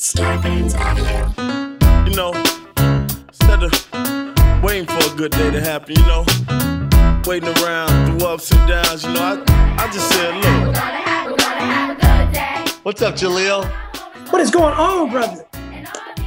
[0.00, 1.28] Starburns Audio.
[2.08, 2.32] You know,
[3.28, 6.24] instead of waiting for a good day to happen, you know,
[7.26, 10.74] waiting around through ups and downs, you know, I, I just said, look,
[12.82, 13.70] What's up, Jaleel?
[14.30, 15.44] What is going on, brother?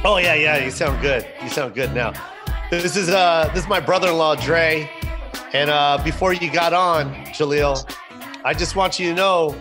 [0.04, 0.64] Oh yeah, yeah.
[0.64, 1.26] You sound good.
[1.42, 2.12] You sound good now.
[2.70, 4.88] This is uh, this is my brother-in-law Dre,
[5.52, 7.92] and uh, before you got on, Jaleel,
[8.44, 9.56] I just want you to know,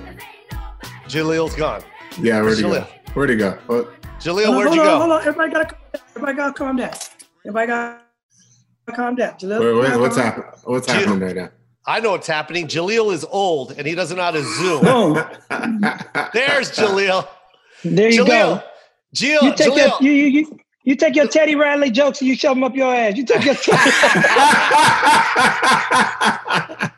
[1.08, 1.82] Jaleel's gone.
[2.20, 2.86] Yeah, where'd he go?
[3.16, 3.58] Where'd he go?
[3.66, 4.03] What?
[4.24, 5.00] Jaleel, Hold on, where'd you hold on, go?
[5.00, 5.76] Hold on, everybody gotta,
[6.16, 6.92] everybody gotta calm down.
[7.46, 8.00] Everybody gotta
[8.96, 9.34] calm down.
[9.34, 10.48] Jaleel, Wait, wait, what's happening?
[10.64, 11.50] What's Jill- happening right now?
[11.86, 12.68] I know what's happening.
[12.68, 14.82] Jaleel is old, and he doesn't know how to zoom.
[14.84, 15.14] Boom.
[16.34, 17.28] There's Jaleel.
[17.84, 18.28] There you Jaleel.
[18.28, 18.64] go.
[19.14, 20.02] Jill, You take your Jaleel.
[20.02, 22.94] you, you, you, you take your Teddy Riley jokes and you shove them up your
[22.96, 23.18] ass.
[23.18, 23.56] You take your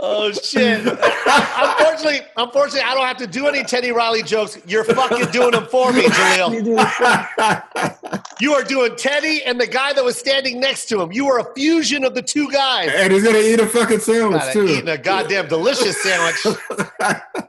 [0.00, 0.86] Oh shit!
[0.86, 4.58] unfortunately, unfortunately, I don't have to do any Teddy Riley jokes.
[4.66, 8.24] You're fucking doing them for me, You Jaleel.
[8.40, 11.10] You are doing Teddy and the guy that was standing next to him.
[11.12, 12.90] You are a fusion of the two guys.
[12.94, 14.66] and he's gonna eat a fucking sandwich God, too.
[14.68, 16.36] eating a goddamn delicious sandwich.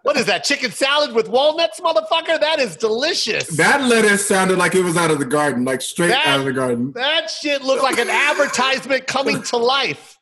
[0.02, 0.44] what is that?
[0.44, 2.40] Chicken salad with walnuts, motherfucker?
[2.40, 3.48] That is delicious.
[3.58, 6.46] that lettuce sounded like it was out of the garden, like straight That- out of
[6.46, 6.92] the garden.
[6.94, 10.19] That shit looked like an advertisement coming to life.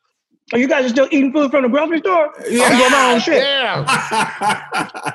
[0.52, 2.32] Oh, you guys are still eating food from the grocery store?
[2.48, 2.64] Yeah.
[2.64, 3.42] I'm doing my own shit.
[3.42, 3.84] Damn.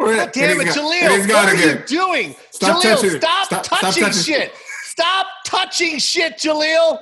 [0.00, 1.18] God Damn it, Jaleel.
[1.20, 2.34] What gone are you doing?
[2.50, 3.20] Stop Jaleel, touching it.
[3.22, 4.52] stop, Stop- stop touching touching- shit.
[4.84, 6.98] Stop touching shit, Jaleel.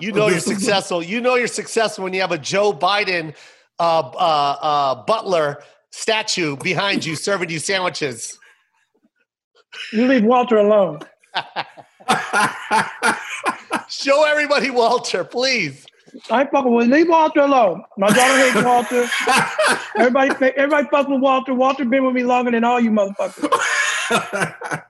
[0.00, 1.02] You know you're successful.
[1.02, 3.34] You know you're successful when you have a Joe Biden
[3.80, 8.38] uh, uh, uh, butler statue behind you serving you sandwiches.
[9.92, 11.00] You leave Walter alone.
[13.88, 15.86] Show everybody Walter, please.
[16.30, 17.82] I ain't fucking with leave Walter alone.
[17.96, 19.06] My daughter hates Walter.
[19.98, 21.54] Everybody, everybody fuck with Walter.
[21.54, 23.48] Walter been with me longer than all you motherfuckers.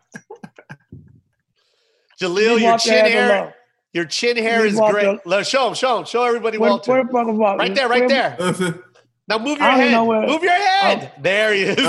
[2.20, 3.52] Jaleel, Leave your Walter chin hair, alone.
[3.92, 5.18] your chin hair Leave is Walter- great.
[5.26, 6.92] Let- Show him, show him, show everybody Where, Walter.
[6.92, 7.58] where fuck is Walter?
[7.58, 8.74] Right there, right Where- there.
[9.28, 10.00] Now move your head.
[10.06, 10.56] where- Move your oh.
[10.80, 11.12] head.
[11.20, 11.76] There he is.
[11.76, 11.84] You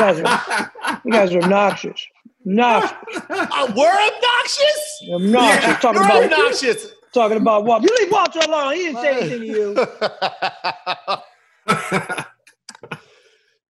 [0.00, 2.04] guys are, you guys are obnoxious.
[2.46, 2.98] Obnoxious.
[3.30, 5.02] Uh, we're obnoxious.
[5.12, 5.80] Obnoxious.
[5.80, 6.86] Talking You're about obnoxious.
[7.14, 7.86] talking about Walter.
[7.88, 8.74] You leave Walter alone.
[8.74, 9.74] He didn't say anything to you.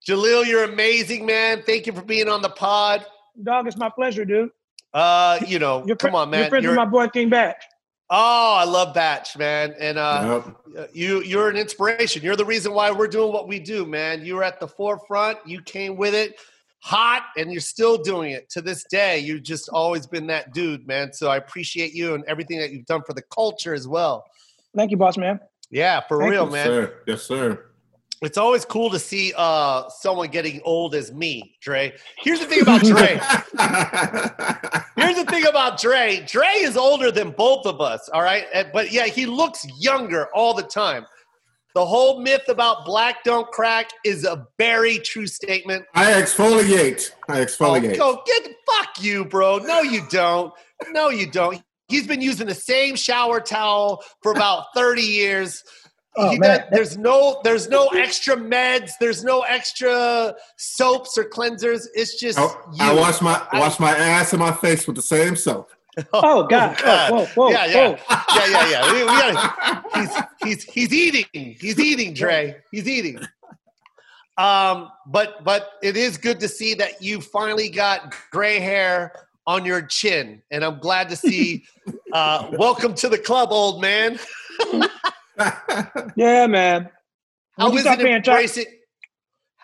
[0.08, 1.62] Jaleel, you're amazing, man.
[1.64, 3.06] Thank you for being on the pod.
[3.42, 4.50] Dog, it's my pleasure, dude.
[4.92, 6.40] Uh, you know, You're come on, man.
[6.40, 7.56] You're friends You're- with my boy King Bach.
[8.10, 9.74] oh, I love Bach, man.
[9.78, 10.42] And uh,
[10.74, 10.90] Yep.
[10.92, 12.22] you you're an inspiration.
[12.22, 14.24] You're the reason why we're doing what we do, man.
[14.24, 15.38] You're at the forefront.
[15.46, 16.34] You came with it
[16.82, 19.18] hot and you're still doing it to this day.
[19.18, 21.12] You've just always been that dude, man.
[21.12, 24.24] So I appreciate you and everything that you've done for the culture as well.
[24.76, 25.38] Thank you, boss man.
[25.70, 26.66] Yeah, for Thank real, Yes, man.
[26.66, 26.94] sir.
[27.06, 27.64] Yes, sir.
[28.20, 31.92] It's always cool to see uh someone getting old as me, Dre.
[32.18, 33.18] Here's the thing about Dre.
[34.96, 36.24] Here's the thing about Dre.
[36.26, 38.46] Dre is older than both of us, all right?
[38.72, 41.04] But yeah, he looks younger all the time.
[41.74, 45.84] The whole myth about black don't crack is a very true statement.
[45.94, 47.10] I exfoliate.
[47.28, 47.96] I Oh, exfoliate.
[47.96, 49.58] go get fuck you, bro.
[49.58, 50.52] No, you don't.
[50.90, 51.62] No, you don't.
[51.88, 55.62] He's been using the same shower towel for about 30 years.
[56.14, 56.58] Oh, He man.
[56.60, 61.86] does- there's no there's no extra meds, there's no extra soaps or cleansers.
[61.94, 62.50] It's just I, you.
[62.80, 65.70] I wash my I- wash my ass and my face with the same soap.
[66.12, 66.76] Oh God.
[66.82, 67.10] God.
[67.10, 68.16] Whoa, whoa, whoa, yeah, yeah, whoa.
[68.34, 68.92] yeah, yeah, yeah.
[68.92, 71.56] We, we gotta, he's he's he's eating.
[71.60, 72.56] He's eating, Dre.
[72.70, 73.20] He's eating.
[74.38, 79.12] Um, but but it is good to see that you finally got gray hair
[79.46, 81.64] on your chin, and I'm glad to see.
[82.12, 84.18] Uh, welcome to the club, old man.
[86.14, 86.90] Yeah, man.
[87.56, 88.66] How you it embracing?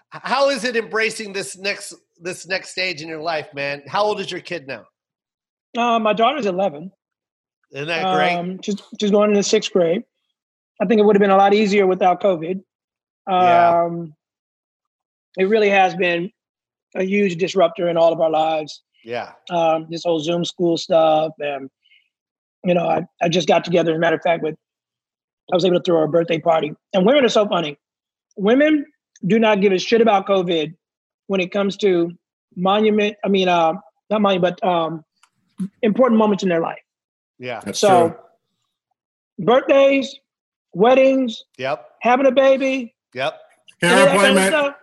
[0.09, 3.83] How is it embracing this next this next stage in your life, man?
[3.87, 4.87] How old is your kid now?
[5.77, 6.91] Uh, my daughter's 11.
[7.73, 8.34] Isn't that great?
[8.34, 10.03] Um, she's, she's going into sixth grade.
[10.81, 12.62] I think it would have been a lot easier without COVID.
[13.29, 13.82] Yeah.
[13.85, 14.15] Um,
[15.37, 16.31] It really has been
[16.94, 18.82] a huge disruptor in all of our lives.
[19.05, 19.32] yeah.
[19.50, 21.32] Um, this whole Zoom school stuff.
[21.38, 21.69] And,
[22.64, 24.55] you know, I, I just got together, as a matter of fact, with,
[25.53, 26.73] I was able to throw a birthday party.
[26.94, 27.79] And women are so funny.
[28.37, 28.87] Women
[29.26, 30.75] do not give a shit about COVID
[31.26, 32.12] when it comes to
[32.56, 33.75] monument, I mean, uh,
[34.11, 35.05] not monument, but um,
[35.82, 36.78] important moments in their life.
[37.38, 37.60] Yeah.
[37.64, 38.19] That's So, true.
[39.46, 40.14] birthdays,
[40.72, 41.87] weddings, Yep.
[42.02, 43.40] having a baby, Yep.
[43.81, 44.55] Hair of that kind of appointment.
[44.55, 44.75] Hair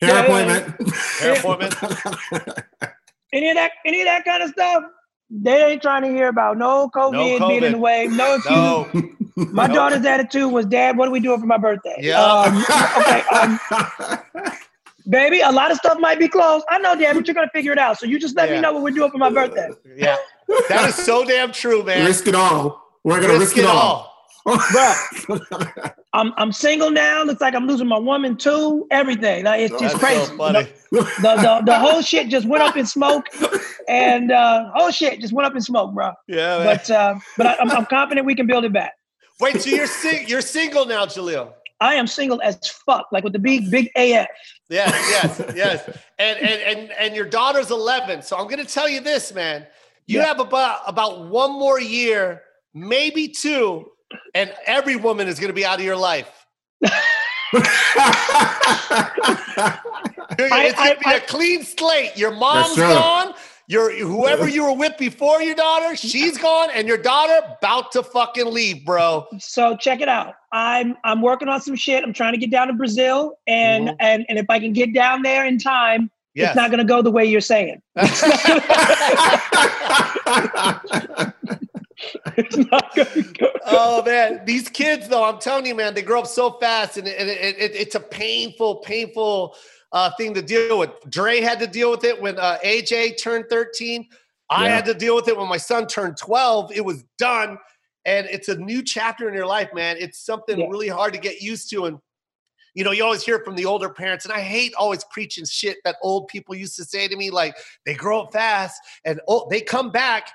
[0.00, 0.96] Yeah, yeah, appointment.
[1.20, 2.64] Hair appointment.
[3.32, 4.84] Any of that, any of that kind of stuff.
[5.28, 8.06] They ain't trying to hear about no COVID, being in the way.
[8.06, 8.54] No excuse.
[8.54, 8.86] No.
[9.52, 9.74] My No.
[9.74, 11.96] daughter's attitude was, Dad, what are we doing for my birthday?
[11.98, 12.22] Yeah.
[12.22, 12.64] Um,
[13.00, 14.52] okay, um,
[15.08, 16.64] baby, a lot of stuff might be closed.
[16.70, 17.98] I know, Dad, but you're gonna figure it out.
[17.98, 18.56] So you just let Yeah.
[18.56, 19.68] me know what we're doing for my birthday.
[19.96, 20.16] Yeah.
[20.68, 22.04] That is so damn true, man.
[22.06, 22.82] risk it all.
[23.04, 24.12] We're gonna risk, it all.
[24.46, 25.92] Bruh.
[26.12, 27.24] I'm I'm single now.
[27.24, 28.86] Looks like I'm losing my woman too.
[28.90, 29.44] Everything.
[29.44, 30.24] Like it's just crazy.
[30.24, 30.68] so funny.
[30.92, 33.26] The, the the whole shit just went up in smoke,
[33.88, 36.12] and uh, whole shit just went up in smoke, bro.
[36.28, 36.64] Yeah, man.
[36.66, 38.92] But uh, but I, I'm, I'm confident we can build it back.
[39.40, 41.52] Wait, so you're sing- you're single now, Jaleel?
[41.80, 42.56] I am single as
[42.86, 44.28] fuck, like with the big big AF.
[44.68, 45.98] Yes, yes, yes.
[46.18, 48.22] And and and and your daughter's 11.
[48.22, 49.66] So I'm going to tell you this, man.
[50.06, 50.26] You Yeah.
[50.26, 52.42] have about about one more year,
[52.72, 53.90] maybe two,
[54.34, 56.46] and every woman is going to be out of your life.
[60.38, 62.16] I- it's going to be a clean slate.
[62.16, 63.34] Your mom's gone.
[63.68, 68.02] Your whoever you were with before your daughter, she's gone, and your daughter about to
[68.04, 69.26] fucking leave, bro.
[69.40, 70.34] So check it out.
[70.52, 72.04] I'm I'm working on some shit.
[72.04, 73.96] I'm trying to get down to Brazil, and Mhm.
[73.98, 76.50] and and if I can get down there in time, Yes.
[76.50, 77.82] it's not gonna go the way you're saying.
[82.36, 83.50] It's not gonna go.
[83.64, 87.08] oh man, these kids though, I'm telling you, man, they grow up so fast, and,
[87.08, 89.54] it, and it, it, it's a painful, painful
[89.96, 90.90] uh, thing to deal with.
[91.08, 94.06] Dre had to deal with it when uh, AJ turned 13.
[94.50, 94.74] I Yeah.
[94.76, 96.70] had to deal with it when my son turned 12.
[96.72, 97.56] It was done,
[98.04, 99.96] and it's a new chapter in your life, man.
[99.98, 100.66] It's something Yeah.
[100.68, 101.98] really hard to get used to, and
[102.74, 105.78] you know, you always hear from the older parents, and I hate always preaching shit
[105.86, 107.56] that old people used to say to me, like
[107.86, 110.28] they grow up fast and oh, they come back.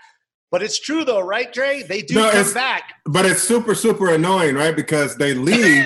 [0.50, 1.84] But it's true though, right, Dre?
[1.84, 2.96] They do No, come back.
[3.06, 4.76] but it's super, super annoying, right?
[4.76, 5.86] Because they leave,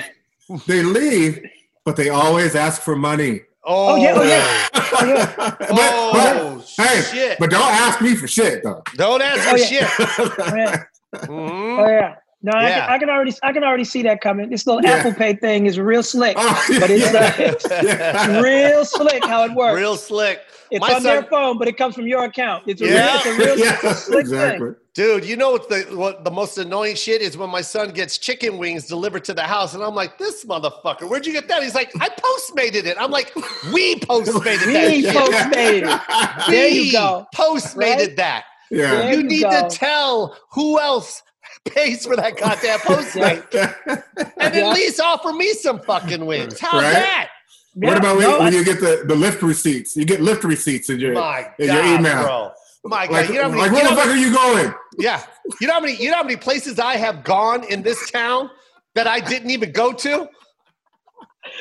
[0.66, 1.44] they leave,
[1.84, 3.42] but they always ask for money.
[3.68, 4.68] Oh, yeah, oh, yeah.
[4.74, 5.34] Oh, yeah.
[5.36, 7.40] But- Oh, but- hey, shit.
[7.40, 8.84] but don't ask me for shit though.
[8.96, 9.88] Don't ask Oh, for yeah.
[9.88, 9.90] shit.
[10.50, 10.84] Oh, yeah.
[11.16, 11.80] Mhm.
[11.80, 12.16] Oh, yeah.
[12.46, 14.50] No, I, can, I can already I can already see that coming.
[14.50, 14.98] This little Yeah.
[14.98, 16.36] Apple Pay thing is real slick.
[16.40, 19.78] Oh, But it's, uh, it's real slick how it works.
[19.78, 20.42] Real slick.
[20.70, 22.64] it's my on their phone, but it comes from your account.
[22.68, 22.92] It's a Yeah.
[22.92, 24.68] real, it's a real Yeah, slick exactly.
[24.68, 24.76] thing.
[24.94, 28.18] Dude, you know what the what the most annoying shit is when my son gets
[28.18, 31.62] chicken wings delivered to the house, and I'm like, "This motherfucker, where'd you get that?"
[31.64, 33.36] He's like, "I postmated it." I'm like,
[33.74, 36.48] "We postmated that We postmated it.
[36.50, 37.26] There you We go.
[37.36, 38.16] Postmated Right?
[38.16, 38.44] that.
[38.72, 38.92] Yeah.
[38.92, 39.68] There you you need go.
[39.68, 41.22] to tell who else
[41.66, 43.44] pays for that goddamn postmate,
[44.40, 44.68] and Yeah.
[44.68, 46.60] at least offer me some fucking wings.
[46.60, 46.94] How's Right?
[46.94, 47.30] that?
[47.74, 49.98] What Yeah, about when, no, when you get the, the Lyft receipts?
[49.98, 52.24] You get Lyft receipts in your My in your email.
[52.24, 52.52] bro.
[52.86, 54.32] My God, Like, you know how many, like you where know the fuck are you
[54.34, 54.74] going?
[55.00, 55.24] Yeah.
[55.60, 58.50] You know how many you know how many places I have gone in this town
[58.94, 60.30] that I didn't even go to?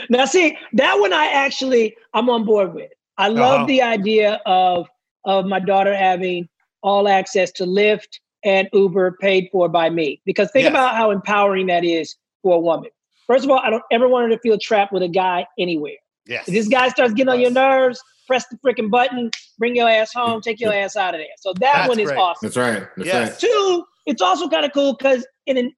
[0.09, 2.91] Now, see that one, I actually I'm on board with.
[3.19, 3.67] I love Uh-huh.
[3.67, 4.87] the idea of
[5.25, 6.49] of my daughter having
[6.83, 10.20] all access to Lyft and Uber paid for by me.
[10.25, 10.70] Because think Yes.
[10.73, 12.91] about how empowering that is for a woman.
[13.26, 15.96] First of all, I don't ever want her to feel trapped with a guy anywhere.
[16.26, 16.46] Yes.
[16.49, 20.12] If this guy starts getting on your nerves, press the freaking button, bring your ass
[20.12, 21.26] home, take your ass out of there.
[21.41, 22.19] So that That's one is great.
[22.19, 22.46] awesome.
[22.49, 22.87] That's right.
[22.96, 23.31] That's Yes.
[23.31, 23.38] right.
[23.41, 25.73] Two, it's also kind of cool because in an,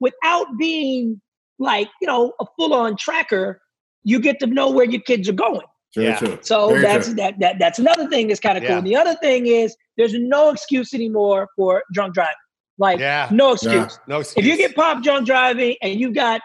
[0.00, 1.20] without being
[1.60, 3.60] like you know a full on tracker,
[4.04, 5.66] you get to know where your kids are going.
[5.94, 6.18] Very Yeah.
[6.18, 6.38] true.
[6.42, 7.14] So Very that's true.
[7.14, 8.74] that, that that's another thing that's kind of Yeah.
[8.74, 8.82] cool.
[8.82, 12.34] The other thing is there's no excuse anymore for drunk driving.
[12.78, 13.28] Like Yeah.
[13.32, 13.98] no excuse.
[14.06, 14.44] No excuse.
[14.44, 16.40] If you get popped drunk driving and you got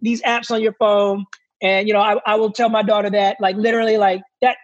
[0.00, 1.24] these apps on your phone,
[1.62, 4.56] and you know I, I will tell my daughter that like literally like that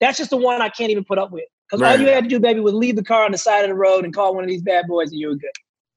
[0.00, 1.44] that's just the one I can't even put up with.
[1.70, 3.68] Because all you had to do, baby, was leave the car on the side of
[3.70, 5.50] the road and call one of these bad boys, and you were good.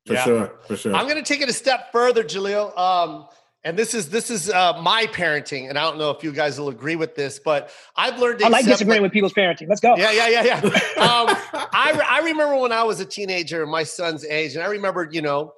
[0.07, 0.24] For Yeah.
[0.24, 0.53] sure.
[0.67, 0.95] For sure.
[0.95, 2.75] I'm gonna take it a step further, Jaleel.
[2.77, 3.27] Um,
[3.63, 6.60] and this is this is uh, my parenting, and I don't know if you guys
[6.60, 9.68] will agree with this, but I've learned to I like disagreeing with people's parenting.
[9.68, 9.96] Let's go.
[9.98, 10.62] Yeah, yeah, yeah, yeah.
[11.00, 11.28] Um,
[11.74, 15.08] I, re- I remember when I was a teenager, my son's age, and I remember,
[15.12, 15.54] you know,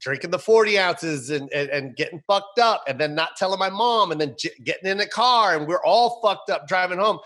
[0.00, 3.70] drinking the 40 ounces and, and, and getting fucked up and then not telling my
[3.70, 7.18] mom and then j- getting in the car and we're all fucked up driving home.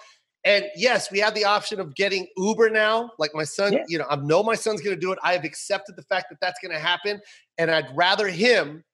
[0.44, 3.10] And yes, we have the option of getting Uber now.
[3.18, 3.84] Like my son, Yeah.
[3.88, 5.18] you know, I know my son's going to do it.
[5.22, 7.20] I have accepted the fact that that's going to happen.
[7.58, 8.84] And I'd rather him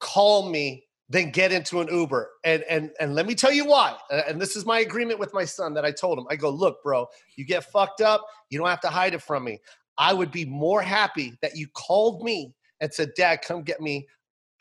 [0.00, 2.30] call me than get into an Uber.
[2.44, 3.96] And and and let me tell you why.
[4.10, 6.26] And this is my agreement with my son that I told him.
[6.30, 9.44] I go, look, bro, you get fucked up, you don't have to hide it from
[9.44, 9.60] me.
[9.98, 14.06] I would be more happy that you called me and said, Dad, come get me.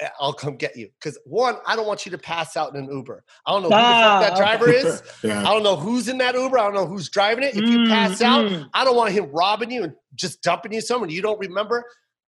[0.01, 0.89] Uh, I'll come get you.
[0.99, 3.23] Because one, I don't want you to pass out in an Uber.
[3.45, 4.41] I don't know who Ah, the fuck that okay.
[4.41, 5.03] driver is.
[5.25, 6.57] I don't know who's in that Uber.
[6.57, 7.55] I don't know who's driving it.
[7.55, 8.69] If you Mm, pass out, mm.
[8.73, 11.83] I don't want him robbing you and just dumping you somewhere you don't remember.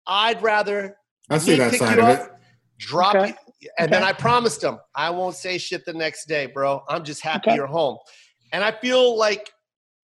[0.07, 0.97] I'd rather
[1.29, 2.31] I see that pick side you of it.
[2.75, 3.33] Up, drop Okay.
[3.59, 6.83] you, and then I promised him I won't say shit the next day, bro.
[6.89, 7.55] I'm just happy Okay.
[7.55, 7.97] you're home.
[8.51, 9.51] And I feel like,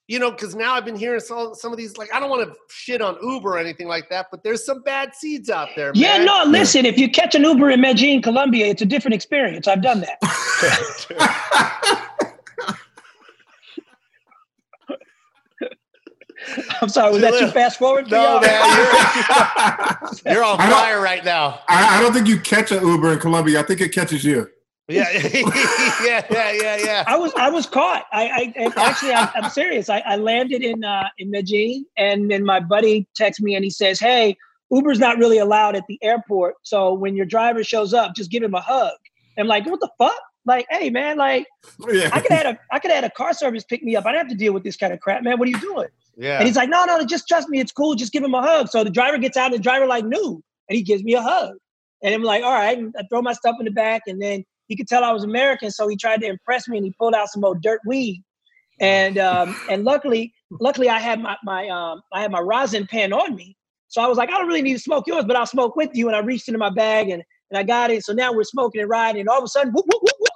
[0.08, 2.46] you know, because now I've been hearing some, some of these, like, I don't want
[2.48, 5.92] to shit on Uber or anything like that, but there's some bad seeds out there.
[5.96, 6.26] Yeah, man.
[6.26, 9.68] no, listen, if you catch an Uber in Medellin, Colombia, it's a different experience.
[9.68, 10.18] I've done that.
[16.82, 18.42] I'm sorry, was that too fast forward No, y'all?
[18.42, 21.60] man, you're, you're on fire right now.
[21.68, 23.60] I, I don't think you catch an Uber in Colombia.
[23.60, 24.48] I think it catches you.
[24.88, 27.04] Yeah, yeah, yeah, yeah, yeah.
[27.08, 28.06] I was I was caught.
[28.12, 29.90] I, I actually I, I'm serious.
[29.90, 33.70] I, I landed in uh, in Medellin, and then my buddy texts me and he
[33.70, 34.36] says, "Hey,
[34.70, 36.56] Uber's not really allowed at the airport.
[36.64, 38.94] So when your driver shows up, just give him a hug."
[39.38, 41.46] I'm like, "What the fuck?" Like, hey man, like
[41.88, 42.10] Yeah.
[42.12, 44.06] I could have had a I could have had a car service pick me up.
[44.06, 45.38] I don't have to deal with this kind of crap, man.
[45.40, 45.88] What are you doing?
[46.40, 47.60] And he's like, "No, no, just trust me.
[47.60, 47.96] It's cool.
[47.96, 50.42] Just give him a hug." So the driver gets out, and the driver like knew,
[50.70, 51.56] and he gives me a hug,
[52.04, 54.44] and I'm like, "All right." And I throw my stuff in the back, and then
[54.68, 57.14] he could tell I was American, so he tried to impress me, and he pulled
[57.14, 58.24] out some old dirt weed,
[58.80, 63.14] and um, and luckily, luckily I had my my um I had my rosin pen
[63.14, 63.56] on me,
[63.88, 65.90] so I was like, I don't really need to smoke yours, but I'll smoke with
[65.94, 68.04] you, and I reached into my bag and and I got it.
[68.06, 70.30] So now we're smoking and riding, and all of a sudden, whoop, whoop, whoop, whoop,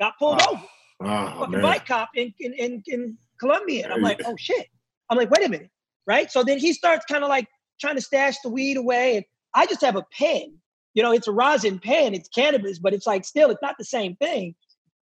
[0.00, 0.62] got pulled Oh, over
[1.00, 1.62] Oh, fucking man.
[1.62, 3.84] bike cop in, in, in, in Colombia.
[3.84, 4.66] And I'm like, oh shit.
[5.10, 5.70] I'm like, wait a minute.
[6.06, 6.30] Right.
[6.30, 7.46] So then he starts kind of like
[7.80, 9.16] trying to stash the weed away.
[9.16, 9.24] And
[9.54, 10.54] I just have a pen.
[10.94, 13.84] You know, it's a rosin pen, it's cannabis, but it's like still, it's not the
[13.84, 14.54] same thing.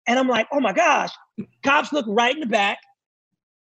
[0.07, 1.11] And I'm like, oh my gosh.
[1.63, 2.79] Cops look right in the back.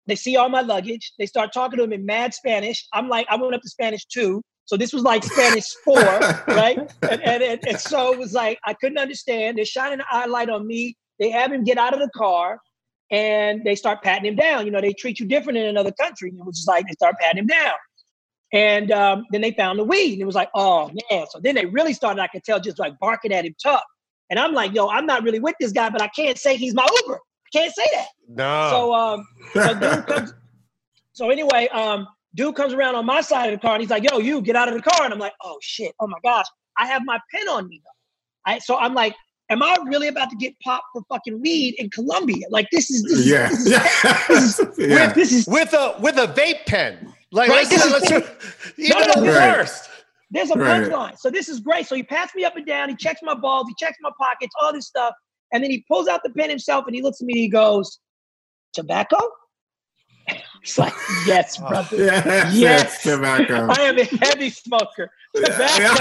[0.07, 1.13] They see all my luggage.
[1.17, 2.85] They start talking to him in mad Spanish.
[2.93, 4.41] I'm like, I went up to Spanish too.
[4.65, 5.95] So this was like Spanish four,
[6.47, 6.77] right?
[7.01, 9.57] And, and, and, and so it was like, I couldn't understand.
[9.57, 10.95] They're shining an eye light on me.
[11.19, 12.59] They have him get out of the car
[13.11, 14.65] and they start patting him down.
[14.65, 16.29] You know, they treat you different in another country.
[16.29, 17.73] And it was just like they start patting him down.
[18.53, 21.25] And um, then they found the weed, and it was like, oh man.
[21.29, 23.83] So then they really started, I could tell, just like barking at him tough.
[24.29, 26.73] And I'm like, yo, I'm not really with this guy, but I can't say he's
[26.73, 27.15] my Uber.
[27.15, 28.07] I can't say that.
[28.27, 28.69] No.
[28.71, 30.33] So um, so dude comes.
[31.13, 34.09] So anyway, um, dude comes around on my side of the car, and he's like,
[34.09, 35.03] yo, you get out of the car.
[35.03, 36.45] And I'm like, oh shit, oh my gosh,
[36.77, 38.51] I have my pen on me though.
[38.51, 39.15] I so I'm like,
[39.51, 42.45] am I really about to get popped for fucking weed in Colombia?
[42.49, 43.49] Like this is this is, Yeah.
[44.27, 44.87] this is, Yeah.
[44.87, 45.13] yeah.
[45.13, 47.13] this is with a with a vape pen.
[47.31, 48.11] Like Right, let's, this is- let's
[48.77, 49.57] even No, no, the Right.
[49.57, 49.89] worst.
[50.31, 50.81] There's a Right.
[50.89, 51.17] punchline.
[51.19, 51.85] So this is great.
[51.87, 52.89] So he pats me up and down.
[52.89, 53.67] He checks my balls.
[53.67, 55.13] He checks my pockets, all this stuff.
[55.53, 57.49] And then he pulls out the pen himself and he looks at me and he
[57.49, 57.99] goes,
[58.73, 59.19] Tobacco?
[60.63, 60.93] It's like,
[61.25, 61.97] yes, brother.
[61.97, 62.53] Yes.
[62.55, 63.03] Yes.
[63.03, 63.67] Tobacco.
[63.69, 65.09] I am a heavy smoker.
[65.35, 65.81] Tobacco.
[65.81, 65.95] Yeah.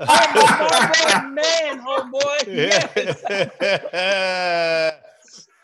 [0.08, 2.38] I'm a Marlboro man, homeboy.
[2.46, 3.22] Yes.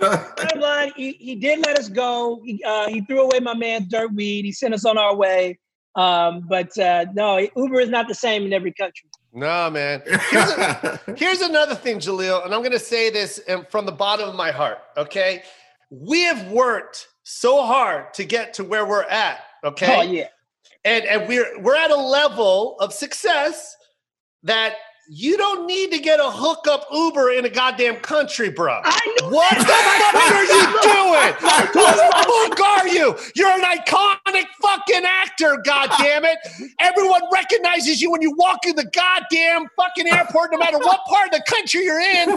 [0.00, 2.40] Bottom line, he, he did let us go.
[2.44, 4.44] He, uh, he threw away my man's dirt weed.
[4.44, 5.58] He sent us on our way.
[5.96, 9.08] Um, but uh, no, Uber is not the same in every country.
[9.32, 10.02] no, man.
[10.30, 13.92] Here's, a- here's another thing, Jaleel, and I'm going to say this um, from the
[13.92, 14.78] bottom of my heart.
[14.96, 15.42] Okay,
[15.90, 19.40] we have worked so hard to get to where we're at.
[19.64, 20.28] Okay, Oh yeah.
[20.84, 23.76] And and we're we're at a level of success
[24.42, 24.74] that
[25.10, 28.82] you don't need to get a hookup Uber in a goddamn country, bro.
[29.22, 31.32] What the fuck are you doing?
[31.72, 33.16] Who the fuck are you?
[33.34, 36.38] You're an iconic fucking actor, goddamn it!
[36.78, 41.26] Everyone recognizes you when you walk in the goddamn fucking airport, no matter what part
[41.28, 42.30] of the country you're in.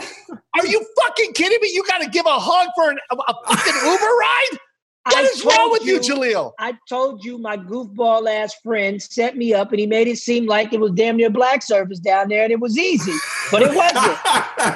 [0.58, 1.72] Are you fucking kidding me?
[1.74, 4.60] You got to give a hug for an, a, a fucking Uber ride?
[5.04, 6.54] What I is wrong with you, Jaleel?
[6.60, 10.46] I told you my goofball ass friend set me up and he made it seem
[10.46, 13.14] like it was damn near black service down there and it was easy.
[13.52, 14.18] But it wasn't.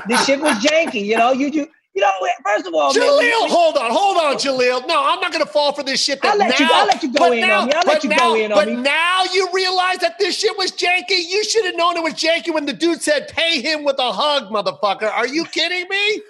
[0.07, 1.31] this shit was janky, you know.
[1.31, 2.11] You you you know,
[2.43, 4.85] first of all, man, Jaleel, hold on, hold on, Jaleel.
[4.85, 6.21] No, I'm not going to fall for this shit.
[6.21, 7.73] That I'll let you- I'll let you go in now, on me.
[7.73, 8.75] I'll let you now, go in on but me.
[8.75, 11.23] now you realize that this shit was janky.
[11.25, 14.11] You should have known it was janky when the dude said, "Pay him with a
[14.11, 16.21] hug, motherfucker." Are you kidding me?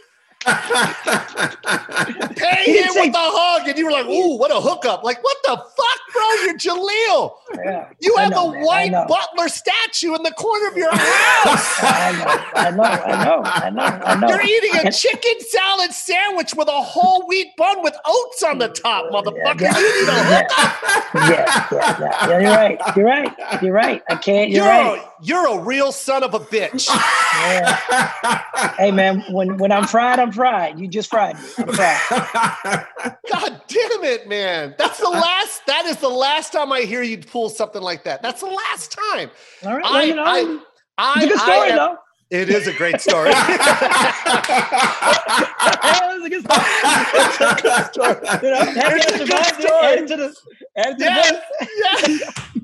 [2.35, 5.23] Pay him say- with a hug, and you were like, "Ooh, what a hookup!" Like,
[5.23, 6.33] what the fuck, bro?
[6.43, 7.31] You're Jaleel.
[7.55, 10.99] Yeah, You have know, a man, white butler statue in the corner of your house.
[11.81, 14.27] I know, I know, I know, I know, I know.
[14.29, 18.67] You're eating a chicken salad sandwich with a whole wheat bun with oats on the
[18.69, 19.61] top, motherfucker.
[19.61, 20.43] yeah, you need a yeah.
[20.43, 21.15] hookup.
[21.15, 22.79] yeah, yeah, yeah, yeah, you're right.
[22.95, 23.61] You're right.
[23.63, 24.03] You're right.
[24.09, 24.49] I can't.
[24.51, 24.99] You're, You're, right.
[24.99, 26.87] a, you're a real son of a bitch.
[26.89, 28.43] Yeah.
[28.77, 30.79] Hey man, when when I'm fried, I'm fried.
[30.79, 31.41] You just fried me.
[31.57, 31.99] I'm fried.
[33.31, 34.75] God damn it, man.
[34.77, 35.65] That's the last.
[35.65, 38.21] That is the last time I hear you pull something like that.
[38.21, 39.31] That's the last time.
[39.63, 39.83] All right.
[39.83, 40.59] Well, I, you know, I,
[40.97, 41.97] I, it's a good story am- though.
[42.31, 43.31] It is a great story.
[46.25, 46.65] A good story.
[46.83, 48.15] It's a good story.
[48.41, 49.93] You know, It's I a good story.
[49.93, 50.35] It the,
[50.75, 52.21] add it to yes,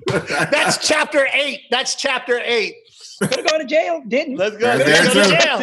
[0.07, 0.49] yes.
[0.49, 1.61] That's chapter eight.
[1.69, 2.75] That's chapter eight.
[3.21, 4.01] Could have gone to jail.
[4.07, 4.35] Didn't.
[4.37, 4.67] Let's go.
[4.67, 5.57] Yeah, Let's go to jail.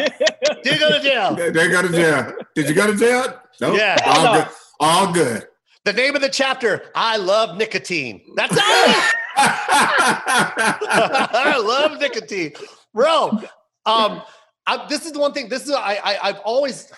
[0.63, 1.35] Did go to jail.
[1.53, 2.33] they go to jail.
[2.55, 3.41] Did you go to jail?
[3.61, 3.75] No.
[3.75, 3.97] Yeah.
[4.07, 4.33] All No.
[4.41, 4.49] good.
[4.81, 5.47] All good.
[5.85, 8.23] The name of the chapter: I love nicotine.
[8.37, 8.61] That's all.
[10.21, 12.53] I love nicotine,
[12.95, 13.31] bro.
[13.87, 14.23] Um,
[14.67, 15.49] I, this is the one thing.
[15.49, 16.93] This is I, I I've always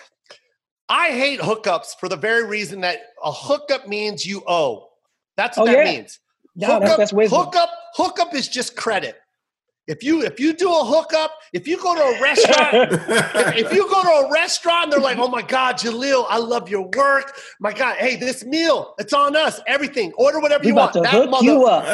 [0.89, 4.87] I hate hookups for the very reason that a hookup means you owe.
[5.37, 5.91] That's what Oh, that yeah.
[5.93, 6.19] means.
[6.55, 7.39] No, that's, hookup, that's wisdom.
[7.45, 9.15] hookup, hookup is just credit.
[9.87, 12.91] If you if you do a hookup, if you go to a restaurant,
[13.57, 16.87] if you go to a restaurant, they're like, "Oh my God, Jaleel, I love your
[16.95, 17.35] work.
[17.59, 19.59] My God, hey, this meal, it's on us.
[19.65, 21.87] Everything, order whatever We you about want." to That hook you mother-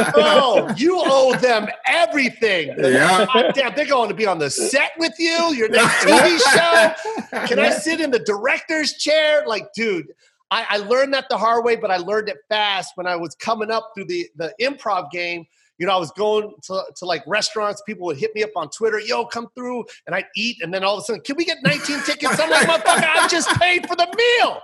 [0.00, 0.14] up.
[0.14, 2.74] Bro, you owe them everything.
[2.78, 3.26] Yeah.
[3.32, 5.52] God damn, they're going to be on the set with you.
[5.54, 7.46] Your next TV show.
[7.46, 9.44] Can I sit in the director's chair?
[9.46, 10.12] Like, dude,
[10.50, 13.34] I, I learned that the hard way, but I learned it fast when I was
[13.34, 15.46] coming up through the the improv game.
[15.80, 17.82] You know, I was going to, to like restaurants.
[17.86, 20.84] People would hit me up on Twitter, yo, come through, and I'd eat, and then
[20.84, 22.38] all of a sudden, can we get 19 tickets?
[22.38, 24.60] I'm like, motherfucker, I just paid for the meal.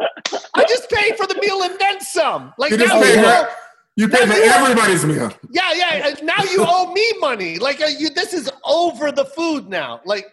[0.00, 2.54] I just paid for the meal and then some.
[2.58, 3.48] Like You now paid you owe-
[3.96, 5.30] You pay for everybody's meal.
[5.50, 6.08] yeah, yeah.
[6.08, 7.58] and Now you owe me money.
[7.58, 10.00] Like uh, you, this is over the food now.
[10.06, 10.26] Like,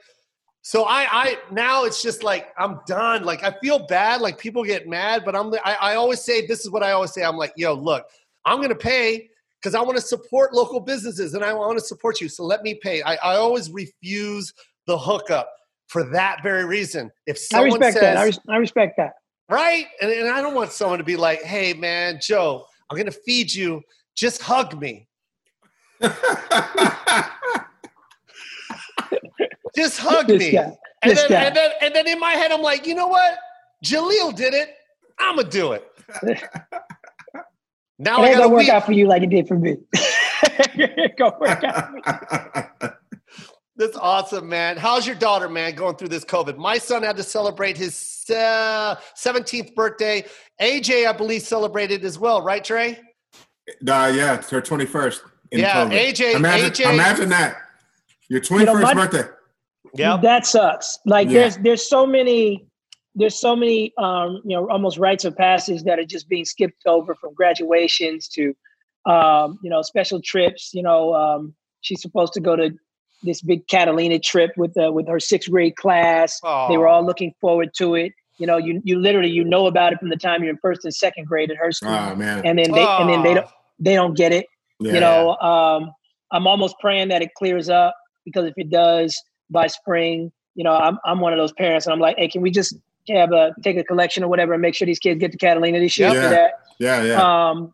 [0.62, 3.24] so I, I now it's just like I'm done.
[3.26, 4.22] Like I feel bad.
[4.22, 5.54] Like people get mad, but I'm.
[5.66, 7.24] I, I always say this is what I always say.
[7.24, 8.06] I'm like, yo, look,
[8.46, 9.31] I'm gonna pay
[9.62, 12.28] because I want to support local businesses and I want to support you.
[12.30, 13.04] So let me pay.
[13.04, 14.52] I, I always refuse
[14.88, 15.50] the hookup
[15.88, 17.12] for that very reason.
[17.28, 18.18] If I someone respect says, that.
[18.18, 19.14] I, res- I respect that.
[19.50, 19.86] right?
[20.02, 23.12] And, and I don't want someone to be like, hey, man, Joe, I'm going to
[23.26, 23.82] feed you.
[24.16, 25.08] Just hug me.
[29.76, 30.52] Just hug This me.
[30.52, 30.72] guy.
[31.04, 31.44] And This then, guy.
[31.44, 33.38] and, then, and then in my head, I'm like, you know what?
[33.86, 34.76] Jaleel did it.
[35.20, 35.88] I'm going to do it.
[38.00, 38.70] now It I ain't got gonna work week.
[38.70, 39.78] out for you like it did for me.
[39.94, 42.96] it gonna work out.
[43.78, 44.78] That's awesome, man.
[44.78, 46.58] How's your daughter, man, going through this COVID?
[46.58, 50.24] My son had to celebrate his uh, 17th birthday.
[50.62, 53.00] AJ, I believe, celebrated as well, right, Trey?
[53.82, 55.22] Nah, yeah, it's her 21st.
[55.52, 55.92] Yeah, COVID.
[56.14, 57.56] AJ Imagine, AJ imagine that.
[58.30, 59.24] Your 21st know, my- birthday.
[59.96, 60.18] Yeah.
[60.22, 61.00] That sucks.
[61.06, 61.34] Like Yeah.
[61.42, 62.66] there's there's so many
[63.16, 66.86] there's so many um, you know almost rites of passage that are just being skipped
[66.86, 68.54] over from graduations to
[69.06, 70.74] um, you know special trips.
[70.74, 72.72] You know um, she's supposed to go to
[73.24, 76.40] this big Catalina trip with uh, with her sixth grade class.
[76.70, 78.14] They were all looking forward to it.
[78.38, 80.84] You know, you you literally you know about it from the time you're in first
[80.86, 82.44] and second grade at her school, Oh, man.
[82.46, 83.48] and then they and then they don't
[83.80, 84.48] they don't get it.
[84.80, 84.94] Yeah.
[84.94, 85.92] You know, um,
[86.32, 87.94] I'm almost praying that it clears up
[88.26, 89.16] because if it does
[89.52, 92.42] by spring, you know, I'm I'm one of those parents, and I'm like, hey, can
[92.42, 92.76] we just
[93.16, 95.80] have a take a collection or whatever and make sure these kids get to Catalina
[95.80, 96.24] this year Yeah.
[96.24, 96.52] for that?
[96.80, 97.50] yeah, yeah.
[97.50, 97.74] Um,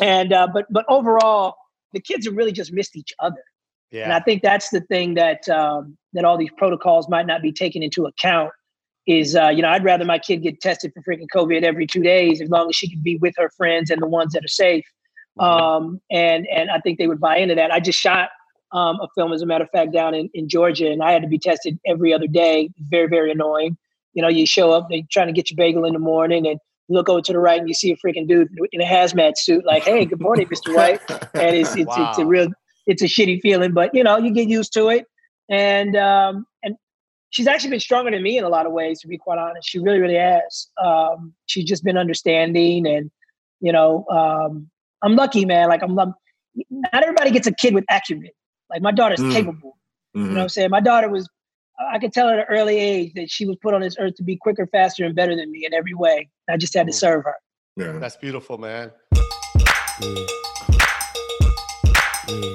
[0.00, 1.56] and uh, but but overall,
[1.92, 3.42] the kids have really just missed each other,
[3.90, 4.04] Yeah.
[4.04, 7.52] and I think that's the thing that um, that all these protocols might not be
[7.52, 8.50] taken into account.
[9.06, 12.02] Is uh, you know, I'd rather my kid get tested for freaking COVID every two
[12.02, 14.48] days as long as she can be with her friends and the ones that are
[14.48, 14.84] safe
[15.38, 17.70] um, and and I think they would buy into that.
[17.70, 18.30] I just shot
[18.72, 21.22] um, a film, as a matter of fact, down in, in Georgia, and I had
[21.22, 22.70] to be tested every other day.
[22.78, 23.76] Very very annoying.
[24.16, 26.58] You know, you show up, they trying to get your bagel in the morning, and
[26.88, 29.36] you look over to the right, and you see a freaking dude in a hazmat
[29.36, 31.00] suit, like, "Hey, good morning, Mister White."
[31.34, 32.48] And it's it's, it's a real
[32.86, 35.04] it's a shitty feeling, but you know, you get used to it.
[35.50, 36.76] And um, and
[37.28, 39.68] she's actually been stronger than me in a lot of ways, to be quite honest.
[39.68, 40.68] She really really has.
[40.82, 43.10] Um, she's just been understanding, and
[43.60, 44.70] you know, um,
[45.02, 45.68] I'm lucky, man.
[45.68, 46.14] Like I'm, not
[46.94, 48.30] everybody gets a kid with acumen.
[48.70, 49.32] Like my daughter's Mm.
[49.32, 49.76] capable.
[50.14, 50.70] You know what I'm saying?
[50.70, 51.28] My daughter was,
[51.78, 54.22] I could tell at an early age that she was put on this earth to
[54.22, 56.28] be quicker, faster, and better than me in every way.
[56.48, 56.96] I just had to Mm.
[56.96, 57.34] serve her.
[57.76, 57.98] Yeah.
[57.98, 58.92] That's beautiful, man.
[62.28, 62.54] Hey,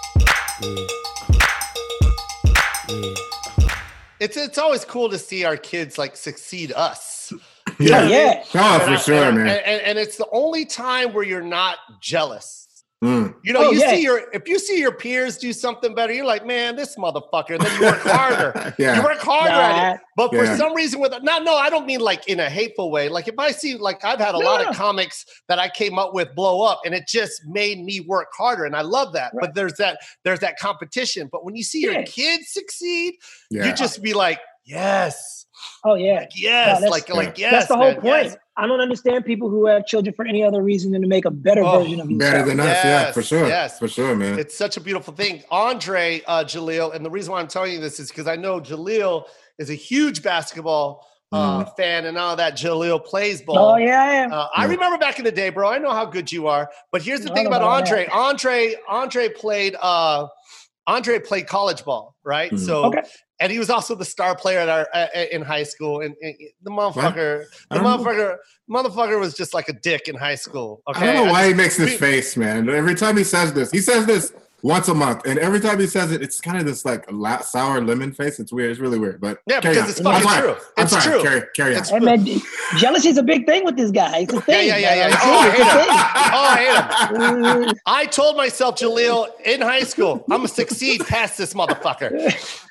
[4.19, 7.33] It's it's always cool to see our kids like succeed us.
[7.79, 8.07] Yeah.
[8.07, 8.43] Yeah.
[8.53, 9.47] Oh, for I- sure, and, man.
[9.65, 12.60] And, and it's the only time where you're not jealous.
[13.03, 13.33] Mm.
[13.43, 13.89] You know, Oh, you yeah.
[13.91, 17.55] see your if you see your peers do something better, you're like, man, this motherfucker.
[17.55, 18.75] And then you work harder.
[18.79, 18.97] yeah.
[18.97, 19.93] You work harder at it.
[19.95, 22.91] Nah, But for some reason, with no, no, I don't mean like in a hateful
[22.91, 23.09] way.
[23.09, 26.13] Like if I see, like I've had a lot of comics that I came up
[26.13, 29.33] with blow up, and it just made me work harder, and I love that.
[29.33, 29.41] Right.
[29.47, 31.27] But there's that there's that competition.
[31.31, 33.15] But when you see your kids succeed,
[33.49, 33.65] yeah.
[33.65, 35.45] you just be like, yes,
[35.83, 36.13] Oh yeah.
[36.21, 37.51] like yes, that's- like like yes.
[37.51, 38.25] That's the whole man, point.
[38.25, 38.37] yes.
[38.57, 41.31] I don't understand people who have children for any other reason than to make a
[41.31, 42.31] better Oh, version of themselves.
[42.33, 43.47] Better than us, yeah, for sure.
[43.47, 43.79] yes.
[43.79, 44.37] For sure, man.
[44.37, 45.41] It's such a beautiful thing.
[45.49, 48.59] Andre uh, Jaleel, and the reason why I'm telling you this is because I know
[48.59, 49.23] Jaleel
[49.57, 53.73] is a huge basketball uh, fan, and all that Jaleel plays ball.
[53.73, 54.35] Oh yeah, I.
[54.35, 55.69] Uh, I remember back in the day, bro.
[55.69, 56.69] I know how good you are.
[56.91, 58.07] But here's the I thing about know about Andre.
[58.11, 59.75] Andre, Andre played.
[59.81, 60.27] Uh,
[60.87, 62.51] Andre played college ball, right?
[62.51, 62.59] Mhm.
[62.59, 63.01] So, Okay.
[63.41, 65.99] And he was also the star player at our uh, in high school.
[66.01, 67.97] And, and the motherfucker, the don't know.
[67.97, 68.37] motherfucker,
[68.69, 70.81] motherfucker was just like a dick in high school.
[70.87, 72.69] Okay, I don't know why he makes this we- face, man.
[72.69, 74.31] Every time he says this, he says this
[74.63, 77.39] once a month, and every time he says it, it's kind of this like la-
[77.41, 78.39] sour lemon face.
[78.39, 78.69] It's weird.
[78.69, 79.19] It's really weird.
[79.19, 79.89] But Yeah, carry because on.
[79.89, 80.41] it's I'm fucking sorry.
[80.53, 80.63] true.
[80.77, 81.03] I'm It's sorry.
[81.19, 81.23] true.
[81.23, 81.81] Carry, carry on.
[81.81, 82.41] It's- Hey man,
[82.77, 84.19] jealousy's a big thing with this guy.
[84.19, 84.67] It's a Yeah, thing.
[84.67, 85.07] yeah, yeah, yeah.
[85.07, 85.17] man.
[85.23, 86.85] Oh, I hate him.
[87.17, 87.75] Oh, I hate him.
[87.87, 92.11] I told myself, Jaleel, in high school, I'm gonna succeed past this motherfucker.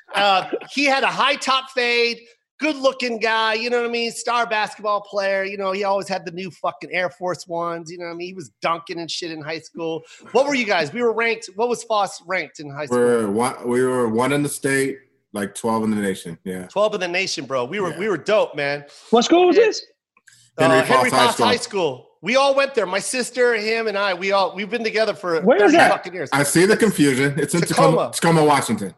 [0.15, 2.19] Uh, he had a high top fade,
[2.59, 4.11] good looking guy, you know what I mean?
[4.11, 5.43] Star basketball player.
[5.43, 8.15] You know, he always had the new fucking Air Force Ones, you know what I
[8.15, 8.27] mean?
[8.27, 10.03] He was dunking and shit in high school.
[10.31, 10.93] What were you guys?
[10.93, 12.99] We were ranked, what was Foss ranked in high school?
[12.99, 14.97] We're one, we were one in the state,
[15.33, 16.37] like twelve in the nation.
[16.43, 16.67] Yeah.
[16.67, 17.65] 12 of the nation, bro.
[17.65, 17.99] We were Yeah.
[17.99, 18.85] we were dope, man.
[19.11, 19.83] what school was this?
[20.59, 21.45] Henry uh, Foss Henry High School.
[21.45, 22.07] High School.
[22.23, 22.85] We all went there.
[22.85, 24.13] My sister, him, and I.
[24.13, 25.89] We all we've been together for Where is that?
[25.89, 26.29] fucking years.
[26.31, 27.33] I see the confusion.
[27.39, 27.91] It's in Tacoma.
[27.91, 28.93] Tacoma, Tacoma Washington.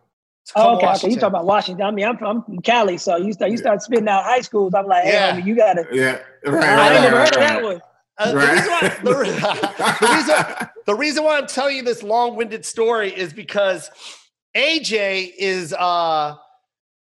[0.45, 0.83] Tacoma, Oh, okay, okay.
[0.83, 1.19] You Washington.
[1.19, 1.85] talking about Washington?
[1.85, 4.41] I mean, I'm from, I'm from Cali, so you start you start spitting out high
[4.41, 4.73] schools.
[4.73, 5.39] I'm like, hey, Yeah.
[5.39, 5.85] homie, you gotta.
[5.91, 6.19] Yeah.
[6.45, 6.63] Right.
[6.63, 6.91] I Right.
[6.93, 7.81] ain't never right, heard of right, that one.
[8.17, 12.63] Uh, the, reason why, the, the reason the reason why I'm telling you this long-winded
[12.65, 13.89] story is because
[14.55, 16.35] AJ is uh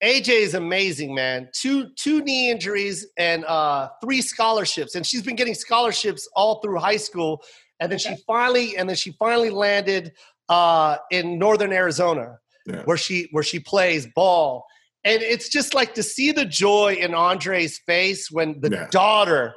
[0.04, 1.50] AJ is amazing, man.
[1.54, 6.80] Two two knee injuries and uh three scholarships, and she's been getting scholarships all through
[6.80, 7.42] high school,
[7.80, 10.12] and then she finally and then she finally landed
[10.50, 12.40] uh in northern Arizona
[12.70, 12.84] Yeah.
[12.84, 14.66] where she where she plays ball.
[15.04, 18.88] And it's just like to see the joy in Andre's face when the Yeah.
[18.92, 19.56] daughter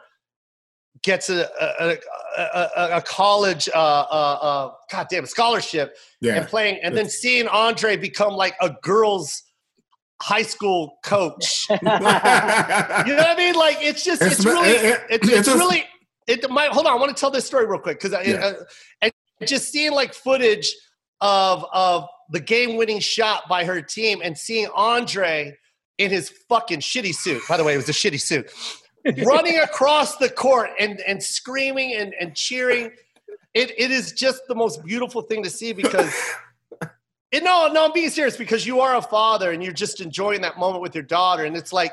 [1.02, 1.96] gets a a,
[2.38, 6.36] a, a, a college uh, uh, uh, goddamn scholarship Yeah.
[6.36, 9.42] and playing, and then seeing Andre become like a girls'
[10.22, 11.66] high school coach.
[11.70, 11.90] You know
[13.24, 13.54] what I mean?
[13.56, 15.84] Like it's just it's, It's- really it- it- it's, it's it's just- really
[16.28, 16.48] it.
[16.50, 18.34] My hold on, I want to tell this story real quick because Yeah.
[18.46, 18.54] uh,
[19.02, 19.12] and
[19.44, 20.72] just seeing like footage
[21.20, 25.56] of of the game winning shot by her team and seeing Andre
[25.98, 27.42] in his fucking shitty suit.
[27.48, 28.50] By the way, it was a shitty suit.
[29.24, 32.92] running across the court and and screaming and, and cheering.
[33.54, 36.14] It it is just the most beautiful thing to see because
[37.32, 40.40] it, no, no, I'm being serious because you are a father and you're just enjoying
[40.42, 41.44] that moment with your daughter.
[41.44, 41.92] And it's like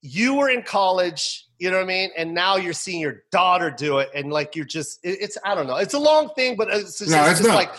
[0.00, 2.10] you were in college, you know what I mean?
[2.16, 4.10] And now you're seeing your daughter do it.
[4.14, 5.76] And like you're just, it, it's, I don't know.
[5.76, 7.56] It's a long thing, but it's just, No, it's it's just not.
[7.56, 7.74] like,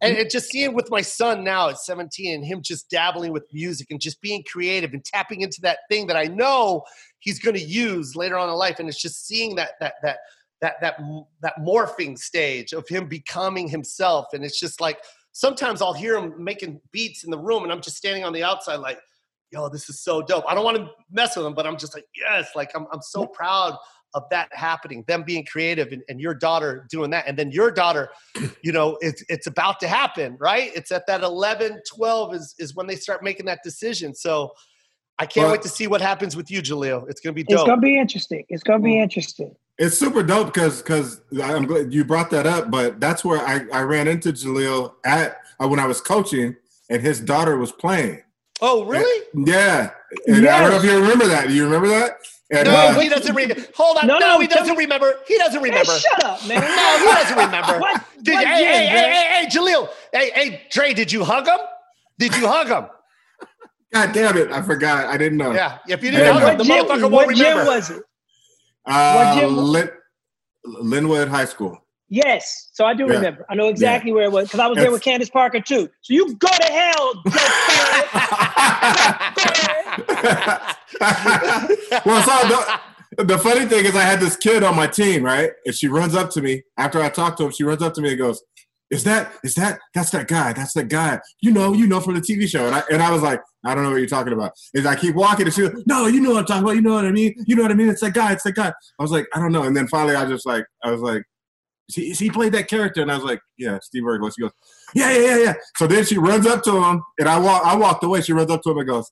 [0.00, 3.44] and it just seeing with my son now at 17 and him just dabbling with
[3.52, 6.84] music and just being creative and tapping into that thing that I know
[7.18, 8.78] he's going to use later on in life.
[8.78, 10.18] And it's just seeing that, that, that,
[10.62, 11.00] that, that,
[11.42, 14.28] that morphing stage of him becoming himself.
[14.32, 14.98] And it's just like,
[15.32, 18.42] sometimes I'll hear him making beats in the room and I'm just standing on the
[18.42, 19.00] outside like,
[19.50, 20.44] yo, this is so dope.
[20.48, 23.02] I don't want to mess with him, but I'm just like, yes, like I'm, I'm
[23.02, 23.76] so proud
[24.14, 27.26] of that happening, them being creative and, and your daughter doing that.
[27.26, 28.08] And then your daughter,
[28.62, 30.70] you know, it's, it's about to happen, right?
[30.74, 34.14] It's at that 11, 12 is, is when they start making that decision.
[34.14, 34.52] So
[35.18, 37.08] I can't Well- wait to see what happens with you, Jaleel.
[37.08, 38.44] It's going to be It's gonna be interesting.
[38.48, 39.02] It's gonna be Mm.
[39.02, 39.54] interesting.
[39.78, 43.64] It's super dope because because I'm glad you brought that up, but that's where I,
[43.72, 46.56] I ran into Jaleel at uh, when I was coaching
[46.90, 48.22] and his daughter was playing.
[48.60, 49.26] oh, really?
[49.34, 49.90] Yeah,
[50.26, 51.48] and I don't know if you remember that.
[51.48, 52.12] Do you remember that?
[52.52, 53.62] And, No, uh, he doesn't remember.
[53.76, 54.06] Hold on.
[54.08, 55.14] No, No, no, he doesn't remember.
[55.28, 55.92] He doesn't Man, remember.
[55.98, 56.60] shut up, man.
[56.60, 57.78] No, he doesn't remember.
[57.78, 58.02] What?
[58.22, 59.88] Did, what hey, gym, hey, hey, hey, hey, Jaleel.
[60.12, 61.58] Hey, hey, Dre, did you hug him?
[62.18, 62.90] Did you hug him?
[63.92, 65.06] God damn it, I forgot.
[65.06, 65.52] I didn't know.
[65.52, 65.78] Yeah.
[65.88, 66.18] If you Yeah.
[66.18, 67.62] didn't hug him, What the gym, motherfucker won't what remember.
[67.62, 68.02] gym was it?
[68.86, 69.56] Uh, What gym?
[69.56, 69.90] Lin-
[70.64, 71.78] Linwood High School.
[72.12, 72.68] Yes.
[72.72, 73.14] So I do Yeah.
[73.14, 73.46] remember.
[73.48, 75.88] I know exactly where it was because I was there with Candace Parker too.
[76.02, 77.22] So you go to hell,
[82.04, 82.80] well, so
[83.16, 85.50] the, the funny thing is, I had this kid on my team, right?
[85.64, 87.52] And she runs up to me after I talk to him.
[87.52, 88.42] She runs up to me and goes,
[88.90, 89.32] "Is that?
[89.44, 89.78] Is that?
[89.94, 90.52] That's that guy.
[90.52, 91.20] That's that guy.
[91.40, 93.74] You know, you know from the TV show." And I and I was like, "I
[93.74, 96.20] don't know what you're talking about." Is I keep walking, and she goes, "No, you
[96.20, 96.74] know what I'm talking about.
[96.76, 97.34] You know what I mean.
[97.46, 97.88] You know what I mean.
[97.88, 98.32] It's that guy.
[98.32, 98.68] It's that guy."
[98.98, 101.22] I was like, "I don't know." And then finally, I just like, I was like.
[101.94, 104.52] He, he played that character, and I was like, "Yeah, Steve Urkel." She goes,
[104.94, 107.62] "Yeah, yeah, yeah, yeah." So then she runs up to him, and I walk.
[107.64, 108.20] I walked away.
[108.20, 109.10] She runs up to him and goes,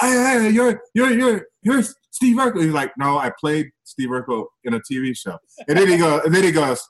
[0.00, 2.62] hey, hey, you're you're you're you're Steve Urkel.
[2.64, 5.38] He's like, no, I played Steve Urkel in a TV show.
[5.68, 6.80] And then he goes, and then he goes,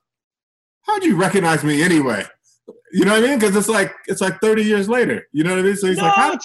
[0.82, 2.24] how'd you recognize me anyway?
[2.92, 3.38] You know what I mean?
[3.38, 5.26] Because it's like it's like 30 years later.
[5.32, 5.76] You know what I mean?
[5.76, 6.38] So he's no, like, how?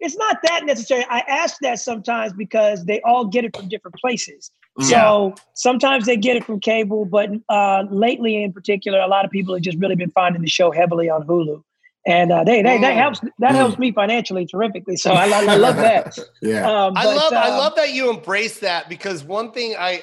[0.00, 1.04] it's not that necessary.
[1.08, 4.50] I ask that sometimes because they all get it from different places.
[4.78, 4.84] Mm.
[4.84, 9.30] So sometimes they get it from cable, but uh, lately in particular, a lot of
[9.30, 11.62] people have just really been finding the show heavily on Hulu.
[12.06, 12.96] And uh, they, they that Mm.
[12.96, 13.56] helps that Mm.
[13.56, 14.96] helps me financially terrifically.
[14.96, 16.18] So I, I, I love that.
[16.40, 16.68] Yeah.
[16.68, 20.02] Um, I but, love I uh, love that you embrace that because one thing I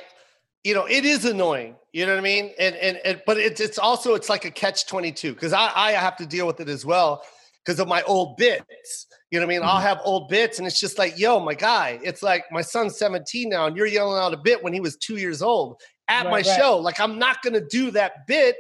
[0.64, 3.60] you know it is annoying you know what I mean and and, and but it's
[3.60, 6.70] it's also it's like a catch 22 because I I have to deal with it
[6.70, 7.24] as well
[7.70, 9.84] because of my old bits you know what I mean I'll Mhm.
[9.84, 13.48] have old bits and it's just like yo my guy it's like my son's 17
[13.48, 16.32] now and you're yelling out a bit when he was 2 years old at Right,
[16.32, 16.46] my right.
[16.60, 18.56] show like I'm not going to do that bit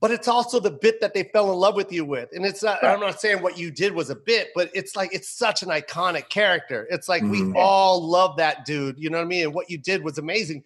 [0.00, 2.28] but it's also the bit that they fell in love with you with.
[2.32, 5.14] And it's not, I'm not saying what you did was a bit, but it's like,
[5.14, 6.88] it's such an iconic character.
[6.90, 7.54] It's like, we Mhm.
[7.54, 8.98] all love that dude.
[8.98, 9.44] You know what I mean?
[9.44, 10.64] And what you did was amazing.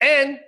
[0.00, 0.38] And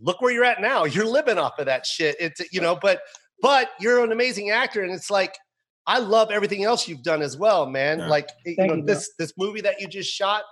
[0.00, 0.82] look where you're at now.
[0.84, 2.16] You're living off of that shit.
[2.18, 3.02] It's, you know, but,
[3.40, 4.82] but you're an amazing actor.
[4.82, 5.38] And it's like,
[5.86, 7.98] I love everything else you've done as well, man.
[7.98, 8.08] Yeah.
[8.08, 8.86] Like, you know, you, bro.
[8.86, 10.44] this, this movie that you just shot,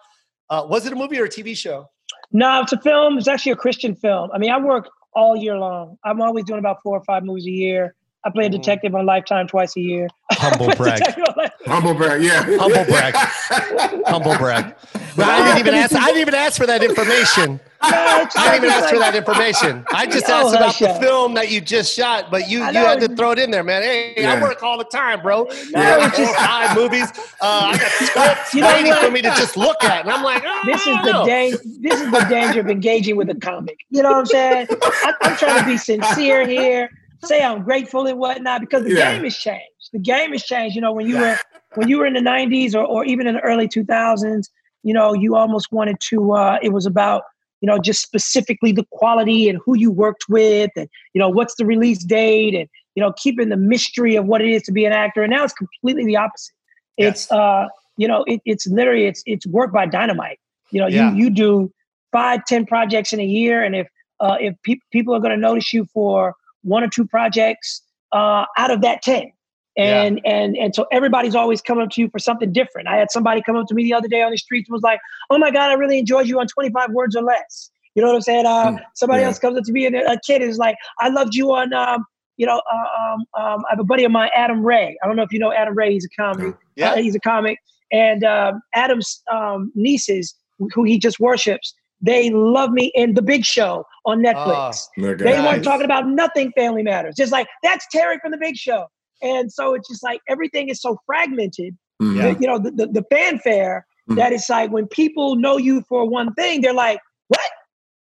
[0.50, 1.88] uh, was it a movie or a TV show?
[2.32, 3.18] No, it's a film.
[3.18, 4.30] It's actually a Christian film.
[4.32, 5.96] I mean, I work all year long.
[6.04, 7.94] I'm always doing about four or five movies a year.
[8.24, 8.52] I play a Mhm.
[8.52, 10.08] detective on Lifetime twice a year.
[10.32, 10.98] Humble brag.
[10.98, 11.72] Detective on Lifetime.
[11.72, 12.42] Humble brag, yeah.
[12.58, 13.14] Humble brag.
[14.06, 14.74] Humble brag.
[15.16, 15.94] But I didn't even ask.
[15.94, 17.60] I didn't even ask for that information.
[17.80, 19.84] No, I didn't even it's ask for that information.
[19.94, 21.00] I just Oh, asked about the up.
[21.00, 23.82] film that you just shot, but you you had to throw it in there, man.
[23.84, 25.44] Hey, I work all the time, bro.
[25.44, 27.12] No, I it's got four, just- five movies.
[27.40, 29.04] Uh, I got scripts You know waiting what?
[29.04, 31.24] for me to just look at, and I'm like, oh, this is the know.
[31.24, 31.52] day.
[31.80, 33.76] This is the danger of engaging with a comic.
[33.90, 34.66] You know what I'm saying?
[34.82, 36.90] I, I'm trying to be sincere here.
[37.24, 39.12] Say I'm grateful and whatnot because the Yeah.
[39.14, 39.90] game has changed.
[39.92, 40.76] The game has changed.
[40.76, 41.36] You know, when you were
[41.74, 44.48] when you were in the '90s or, or even in the early 2000s,
[44.84, 46.32] you know, you almost wanted to.
[46.32, 47.22] Uh, it was about
[47.60, 51.56] you know just specifically the quality and who you worked with, and you know what's
[51.56, 54.84] the release date, and you know keeping the mystery of what it is to be
[54.84, 55.22] an actor.
[55.22, 56.52] And now it's completely the opposite.
[56.96, 57.32] It's Yes.
[57.32, 60.38] uh, you know, it, it's literally it's it's work by dynamite.
[60.70, 61.10] You know, Yeah.
[61.12, 61.72] you you do
[62.12, 63.88] five, ten projects in a year, and if
[64.20, 68.44] uh, if pe- people are going to notice you for one or two projects uh,
[68.56, 69.30] out of that ten,
[69.76, 70.02] Yeah.
[70.02, 72.88] and and and so everybody's always coming up to you for something different.
[72.88, 74.82] I had somebody come up to me the other day on the streets and was
[74.82, 78.02] like, "Oh my god, I really enjoyed you on twenty five words or less." You
[78.02, 78.46] know what I'm saying?
[78.46, 79.28] Uh, Mm, somebody yeah.
[79.28, 82.04] else comes up to me and a kid is like, "I loved you on." Um,
[82.36, 84.96] you know, uh, um, um, I have a buddy of mine, Adam Ray.
[85.02, 85.92] I don't know if you know Adam Ray.
[85.92, 86.52] He's a comedy.
[86.76, 86.92] Yeah.
[86.92, 87.58] Uh, he's a comic.
[87.90, 90.36] And um, Adam's um, nieces,
[90.72, 94.86] who he just worships, they love me in The Big Show on Netflix.
[94.96, 97.14] Look they at weren't talking about nothing Family Matters.
[97.16, 98.86] Just like, that's Terry from The Big Show.
[99.20, 101.76] And so it's just like everything is so fragmented.
[102.00, 102.16] Mhm.
[102.18, 104.16] That, you know, the, the, the fanfare Mhm.
[104.16, 107.40] that it's like when people know you for one thing, they're like, what?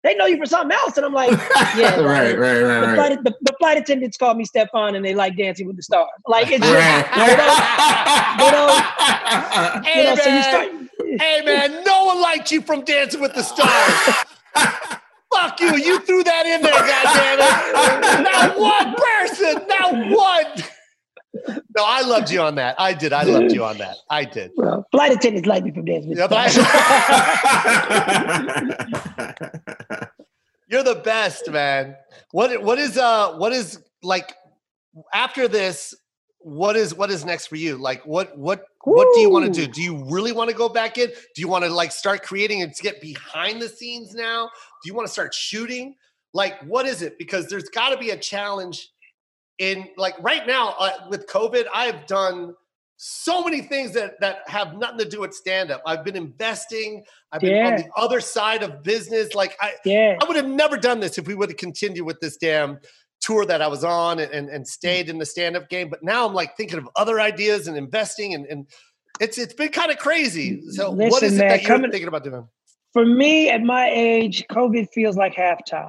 [0.03, 0.97] They know you for something else.
[0.97, 1.31] And I'm like,
[1.77, 2.01] yeah.
[2.01, 2.95] right, right, right, The, right.
[2.97, 6.09] flight, the, the flight attendants call me Stefan and they like dancing with the stars.
[6.27, 7.05] Like it's just, Right.
[8.39, 10.43] they don't, they Hey, you know, so you man.
[10.43, 10.82] start,
[11.19, 14.17] Hey man, no one liked you from Dancing with the Stars.
[15.35, 15.77] Fuck you!
[15.77, 18.23] You threw that in there, goddammit!
[18.23, 20.63] Not one person, not one.
[21.75, 22.75] No, I loved you on that.
[22.79, 23.15] I did.
[23.15, 23.97] I loved you on that.
[24.11, 24.51] I did.
[24.57, 26.67] well, flight attendants like me from dancing with Yeah, the but stars.
[26.69, 28.13] I-
[30.69, 31.97] You're the best, man.
[32.31, 34.35] What what is uh what is like
[35.13, 35.95] after this?
[36.45, 37.77] What is what is next for you?
[37.77, 39.71] Like what what what do you want to do?
[39.71, 41.09] Do you really want to go back in?
[41.09, 44.51] Do you want to like start creating and get behind the scenes now?
[44.83, 45.97] Do you want to start shooting?
[46.33, 47.19] Like what is it?
[47.19, 48.91] Because there's got to be a challenge
[49.59, 51.67] in like right now uh, with COVID.
[51.73, 52.55] I've done
[52.97, 55.83] so many things that that have nothing to do with stand up.
[55.85, 57.05] I've been investing.
[57.33, 59.35] I've been on the other side of business.
[59.35, 60.17] Like I, yeah.
[60.21, 62.79] I would have never done this if we would have continued with this damn
[63.23, 65.89] tour that I was on and, and, and stayed in the stand up game.
[65.89, 68.67] But now I'm like thinking of other ideas and investing and, and
[69.21, 70.63] it's it's been kind of crazy.
[70.71, 72.47] So what Listen, is it man, that you're coming- thinking about doing?
[72.93, 75.89] For me, at my age, COVID feels like halftime.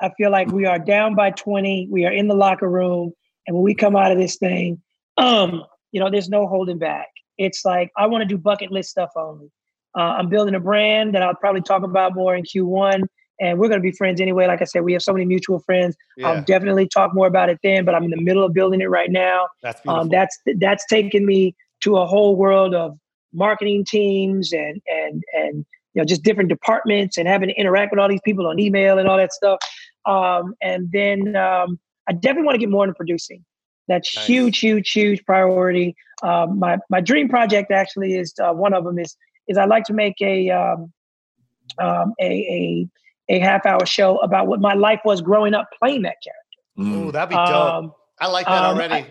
[0.00, 1.88] I feel like we are down by 20.
[1.90, 3.12] We are in the locker room.
[3.46, 4.80] And when we come out of this thing,
[5.16, 7.08] um, you know, there's no holding back.
[7.36, 9.50] It's like I want to do bucket list stuff only.
[9.98, 13.02] Uh, I'm building a brand that I'll probably talk about more in Q1.
[13.40, 14.46] And we're going to be friends anyway.
[14.46, 15.96] Like I said, we have so many mutual friends.
[16.16, 18.80] Yeah, I'll definitely talk more about it then, but I'm in the middle of building
[18.80, 19.48] it right now.
[19.62, 20.02] that's beautiful.
[20.02, 22.98] Um, that's that's taken me to a whole world of
[23.32, 27.98] marketing teams and and and you know just different departments and having to interact with
[27.98, 29.58] all these people on email and all that stuff.
[30.06, 33.44] Um, and then um, I definitely want to get more into producing.
[33.88, 34.26] That's Nice.
[34.26, 35.96] huge, huge, huge priority.
[36.22, 39.16] Um, my my dream project actually is uh, one of them is
[39.48, 40.92] is I like to make a um,
[41.78, 42.88] um, a a
[43.30, 46.40] a half hour show about what my life was growing up playing that character.
[46.80, 47.12] Ooh, Mm.
[47.12, 47.48] that'd be dope.
[47.48, 49.06] Um, I like that um, already.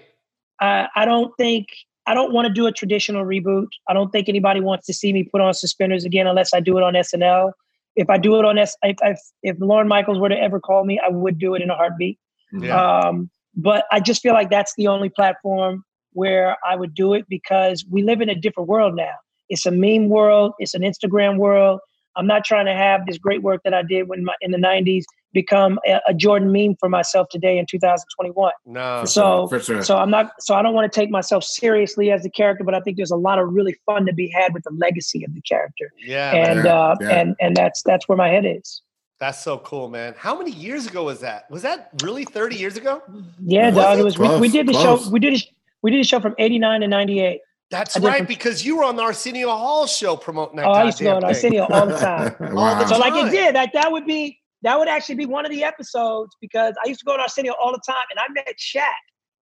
[0.60, 1.68] I, I don't think
[2.06, 3.68] I don't want to do a traditional reboot.
[3.88, 6.78] I don't think anybody wants to see me put on suspenders again unless I do
[6.78, 7.52] it on SNL.
[7.96, 10.86] If I do it on S, if, if, if Lorne Michaels were to ever call
[10.86, 12.18] me, I would do it in a heartbeat.
[12.52, 12.76] Yeah.
[12.82, 17.26] Um, but I just feel like that's the only platform where I would do it
[17.30, 19.14] because we live in a different world now.
[19.50, 20.54] It's a meme world.
[20.60, 21.80] It's an Instagram world.
[22.16, 24.58] I'm not trying to have this great work that I did when my, in the
[24.58, 28.52] 90s become a, a Jordan meme for myself today in 2021.
[28.66, 29.06] No.
[29.06, 29.84] So, sure.
[29.84, 30.32] so I'm not.
[30.42, 33.12] So I don't want to take myself seriously as the character, but I think there's
[33.12, 36.34] a lot of really fun to be had with the legacy of the character, Yeah,
[36.34, 37.10] and Yeah, uh, yeah.
[37.10, 38.82] and and that's that's where my head is.
[39.20, 40.16] that's so cool, man.
[40.18, 41.50] How many years ago was that?
[41.52, 43.02] Was that really 30 years ago?
[43.40, 43.98] Yeah, Was dog.
[43.98, 44.02] it?
[44.02, 44.18] It was.
[44.18, 45.06] We, we did the close.
[45.06, 45.12] show.
[45.12, 45.34] We did.
[45.36, 45.44] A,
[45.84, 47.42] we did a show from '89 to '98.
[47.72, 50.66] That's I right, from- because you were on the Arsenio Hall show promoting that.
[50.66, 51.24] Oh, I used to go on.
[51.24, 52.36] Arsenio all the time.
[52.54, 52.84] wow.
[52.86, 53.28] So like Time.
[53.28, 53.56] it did.
[53.56, 57.00] Like that would be that would actually be one of the episodes because I used
[57.02, 58.84] to go to Arsenio all the time, and I met Shaq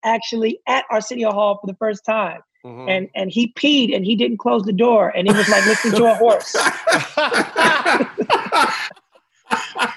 [0.04, 2.90] actually at Arsenio Hall for the first time, Mhm.
[2.90, 5.96] and and he peed and he didn't close the door, and he was like listening
[5.96, 6.54] to a horse.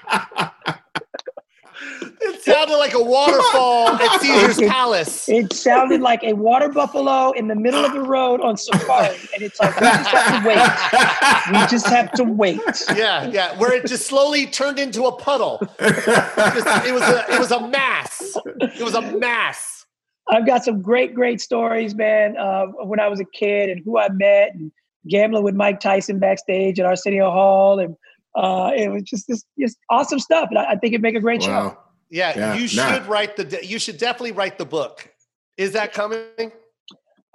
[2.22, 5.28] it sounded like a waterfall at Caesar's Palace.
[5.28, 9.42] It sounded like a water buffalo in the middle of the road on safari, and
[9.42, 11.60] it's like we just have to wait.
[11.60, 12.60] We just have to wait.
[12.96, 15.58] Yeah, yeah, where it just slowly turned into a puddle.
[15.80, 18.36] Just- it was a it was a mass.
[18.60, 19.86] It was a mass.
[20.28, 22.36] I've got some great, great stories, man.
[22.36, 24.70] Uh, when I was a kid and who I met, and
[25.08, 27.96] gambling with Mike Tyson backstage at Arsenio Hall, and
[28.36, 30.48] uh, it was just this just awesome stuff.
[30.50, 31.76] And I, I think it'd make a great show.
[32.10, 32.16] Wow.
[32.18, 33.58] Yeah, Yeah, you should write the.
[33.64, 35.12] You should definitely write the book.
[35.56, 36.52] Is that coming?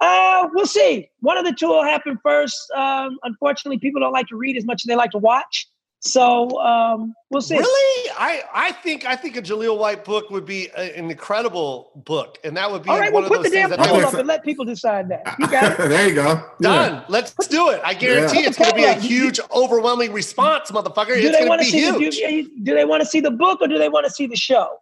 [0.00, 1.08] Uh, we'll see.
[1.20, 2.70] One of the two will happen first.
[2.76, 5.68] Um, unfortunately, people don't like to read as much as they like to watch.
[6.00, 7.56] So um, we'll see.
[7.56, 8.10] Really?
[8.18, 12.38] I I think I think a Jaleel White book would be a- an incredible book,
[12.44, 13.82] and that would be All right, one well, of put the those damn things that
[13.84, 15.34] they poll would up and let people decide that.
[15.38, 15.78] You got it.
[15.88, 16.44] there you go.
[16.60, 17.02] Done.
[17.08, 17.80] Let's do it.
[17.82, 18.48] I guarantee Yeah.
[18.48, 19.10] it's going to be a Put the poll up.
[19.10, 21.20] huge, overwhelming response, motherfucker.
[21.20, 21.90] Do it's going to to be see?
[21.90, 22.16] The, huge.
[22.18, 24.36] do, do they want to see the book or do they want to see the
[24.36, 24.78] show?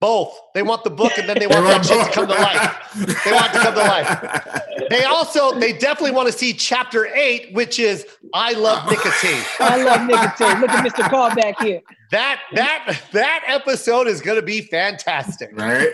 [0.00, 0.38] Both.
[0.54, 2.34] They want the book, and then they They want that want shit to come to
[2.34, 2.92] life.
[3.24, 4.64] They want it to come to life.
[4.90, 9.42] They also, they definitely want to see chapter eight, which is I love nicotine.
[9.60, 10.60] I love nicotine.
[10.62, 11.06] Look at Mr.
[11.10, 11.82] Call back here.
[12.10, 15.50] That that that episode is going to be fantastic.
[15.52, 15.88] right?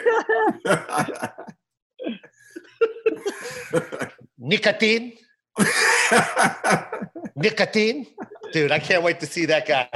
[4.39, 5.17] Nicotine,
[7.35, 8.07] nicotine,
[8.53, 8.71] dude.
[8.71, 9.89] I can't wait to see that guy.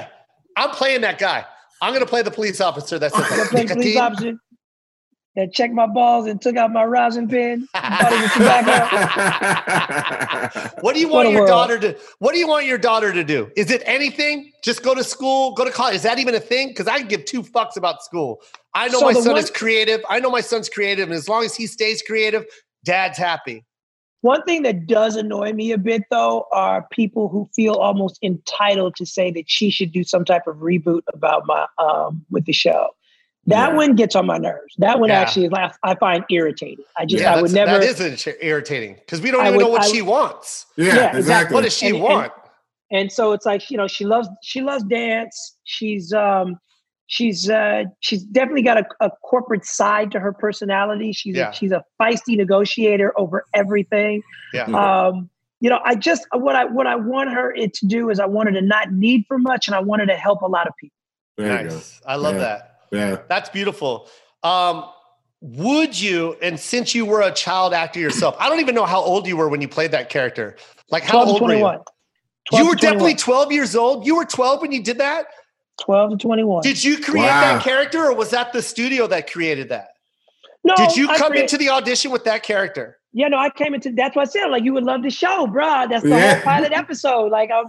[0.57, 1.45] I'm playing that guy.
[1.81, 4.35] I'm going to play the police officer that I says played police officer
[5.37, 7.69] that checked my balls and took out my rosin pin.
[7.77, 8.79] Thought it was tobacco.
[10.81, 11.49] What do you want your world.
[11.49, 11.97] daughter to?
[12.19, 13.51] What do you want your daughter to do?
[13.57, 14.51] Is it anything?
[14.65, 15.95] Just go to school, go to college.
[15.95, 16.69] Is that even a thing?
[16.69, 18.41] Because I give two fucks about school.
[18.75, 20.01] I know So my son one- is creative.
[20.09, 22.45] I know my son's creative, and as long as he stays creative,
[22.85, 23.65] dad's happy.
[24.23, 28.97] One thing that does annoy me a bit, though, are people who feel almost entitled
[28.97, 32.53] to say that she should do some type of reboot about my um with the
[32.53, 32.89] show.
[33.47, 33.77] That Yeah.
[33.77, 34.75] one gets on my nerves.
[34.79, 35.21] That one Yeah.
[35.21, 36.85] actually is I I find irritating.
[36.99, 37.79] I just yeah, I would never.
[37.79, 40.67] that is ir- irritating because we don't I even would- know what I she wants.
[40.77, 41.19] yeah, Yeah, exactly.
[41.21, 41.55] exactly.
[41.55, 42.33] What does she And- and- want?
[42.91, 46.59] and so it's like you know she loves she loves dance she's um
[47.09, 51.51] she's uh she's definitely got a, a corporate side to her personality she's Yeah.
[51.51, 55.29] a, she's a feisty negotiator over everything yeah, um
[55.61, 58.27] you know i just what i what i want her it to do is i
[58.27, 60.67] want her to not need for much and i want her to help a lot
[60.69, 60.95] of people
[61.39, 62.01] there nice.
[62.07, 62.41] I love Yeah.
[62.41, 62.81] that.
[62.91, 63.17] Yeah.
[63.29, 64.09] That's beautiful.
[64.43, 64.85] Um,
[65.41, 69.01] would you, and since you were a child actor yourself, I don't even know how
[69.01, 70.57] old you were when you played that character.
[70.91, 71.61] Like, how 12 to old were you?
[71.61, 71.79] 21
[72.53, 74.05] You were definitely 12 years old.
[74.05, 75.27] You were 12 when you did that.
[75.85, 77.41] 12 to 21 Did you create Wow.
[77.55, 79.91] that character or was that the studio that created that?
[80.65, 82.99] no Did you I come create- into the audition with that character?
[83.15, 85.47] yeah no i came into that's what i said like you would love the show
[85.47, 86.35] bruh that's the Yeah.
[86.35, 87.67] whole pilot episode like i'm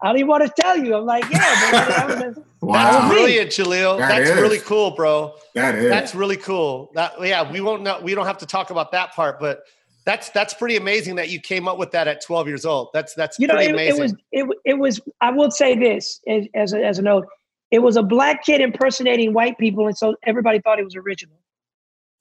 [0.00, 0.94] I don't even want to tell you.
[0.94, 3.08] I'm like, yeah, man, that was- That's Wow.
[3.08, 3.14] me.
[3.16, 3.98] brilliant, Jaleel.
[3.98, 4.36] That That's is.
[4.40, 5.34] really cool, bro.
[5.56, 5.88] That is.
[5.90, 6.92] That's really cool.
[6.94, 9.62] That yeah, we won't know, we don't have to talk about that part, but
[10.06, 12.90] that's that's pretty amazing that you came up with that at 12 years old.
[12.94, 13.98] That's that's you know, pretty it, amazing.
[14.30, 15.00] it was it, it was.
[15.20, 17.26] I will say this as as a, as a note.
[17.70, 21.38] It was a black kid impersonating white people, and so everybody thought it was original.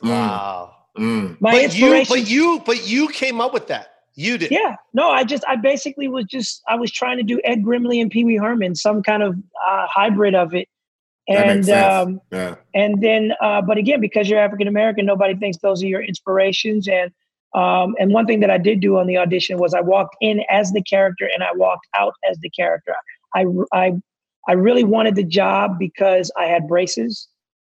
[0.04, 0.76] Mm, wow.
[0.98, 1.42] mm.
[1.42, 2.16] My But you inspiration.
[2.16, 3.88] but you but you came up with that.
[4.16, 4.50] You did.
[4.52, 8.02] yeah, no, I just I basically was just I was trying to do Ed Grimley
[8.02, 9.36] and Pee Wee Herman, some kind of
[9.68, 10.68] uh, hybrid of it,
[11.28, 11.94] That and makes sense.
[12.08, 12.56] um, yeah.
[12.74, 16.88] and then uh, but again because you're african american nobody thinks those are your inspirations
[16.88, 17.12] and
[17.54, 20.42] um, and one thing that i did do on the audition was i walked in
[20.50, 22.96] as the character and i walked out as the character
[23.36, 23.94] i i
[24.48, 27.28] i really wanted the job because i had braces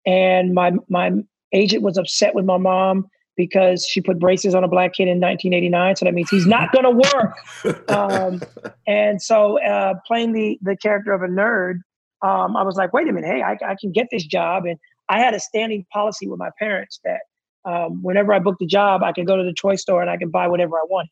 [0.06, 1.12] and my my
[1.54, 5.20] agent was upset with my mom because she put braces on a black kid in
[5.20, 5.96] 1989.
[5.96, 7.90] So that means he's not going to work.
[7.90, 8.42] Um,
[8.88, 11.80] and so uh, playing the the character of a nerd,
[12.22, 14.66] um, I was like, wait a minute, hey, I, I can get this job.
[14.66, 14.78] And
[15.10, 17.22] I had a standing policy with my parents that
[17.66, 20.18] um, whenever I booked a job, I could go to the toy store and I
[20.18, 21.12] could buy whatever I wanted.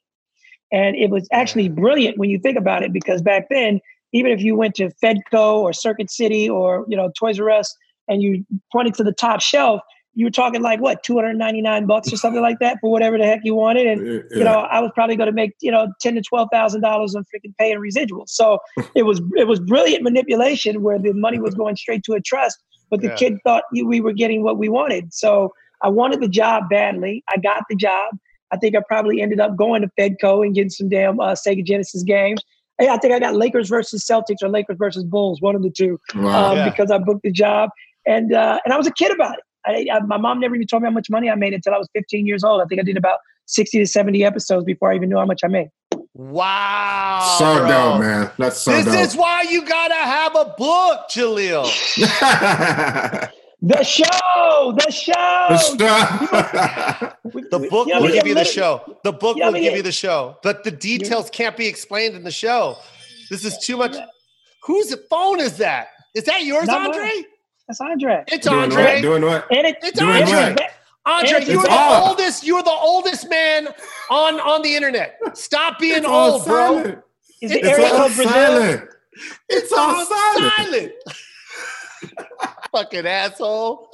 [0.72, 3.82] And it was actually brilliant when you think about it, because back then,
[4.14, 7.76] even if you went to Fedco or Circuit City or you know Toys R Us
[8.08, 9.82] and you pointed to the top shelf,
[10.16, 13.40] you were talking like what 299 bucks or something like that for whatever the heck
[13.44, 13.88] you wanted.
[13.88, 14.20] And Yeah.
[14.32, 17.16] you know i was probably going to make you know 10 to 12 thousand dollars
[17.16, 18.30] on freaking pay and residuals.
[18.30, 18.60] So
[18.96, 22.58] it was it was brilliant manipulation where the money was going straight to a trust
[22.90, 23.16] but the Yeah.
[23.16, 25.14] kid thought we were getting what we wanted.
[25.14, 25.54] So
[25.84, 27.24] i wanted the job badly.
[27.30, 28.16] I got the job.
[28.52, 31.64] I think i probably ended up going to fedco and getting some damn uh, sega
[31.66, 32.42] genesis games.
[32.42, 35.70] Hey, I think I got Lakers versus Celtics or Lakers versus Bulls, one of the
[35.70, 36.52] two Wow.
[36.52, 36.70] um, Yeah.
[36.70, 37.70] because I booked the job,
[38.06, 39.44] and uh, and I was a kid about it.
[39.66, 41.78] I, I, my mom never even told me how much money I made until I
[41.78, 42.62] was 15 years old.
[42.62, 45.42] I think I did about 60 to 70 episodes before I even knew how much
[45.44, 45.68] I made.
[46.14, 47.36] Wow.
[47.38, 47.68] so bro.
[47.68, 48.32] dope, man.
[48.38, 48.96] That's so this dope.
[48.96, 51.68] is why you gotta have a book, Jaleel.
[53.64, 55.58] The show, the show.
[55.58, 57.18] Stop.
[57.34, 58.98] We- The book yeah, will give you the show.
[59.04, 62.24] The book Yeah, will give you the show, but the details can't be explained in
[62.24, 62.78] the show.
[63.30, 63.96] This is too much.
[64.64, 65.90] Whose phone is that?
[66.16, 67.00] Is that yours, Not mine.
[67.00, 67.24] Andre?
[67.68, 68.24] That's Andre.
[68.28, 68.84] It's Doing Andre.
[68.84, 69.02] what?
[69.02, 69.48] Doing what?
[69.56, 70.54] And it, It's Doing Andre.
[70.54, 70.62] what?
[71.06, 72.10] Andre, It's you're the off.
[72.10, 72.44] oldest.
[72.46, 73.68] You're the oldest man
[74.10, 75.18] on on the internet.
[75.38, 76.80] Stop being It's all old, bro.
[77.42, 78.32] Is it It's area all code Brazil?
[78.34, 78.90] silent.
[79.50, 80.92] It's all silent.
[82.72, 83.94] Fucking asshole.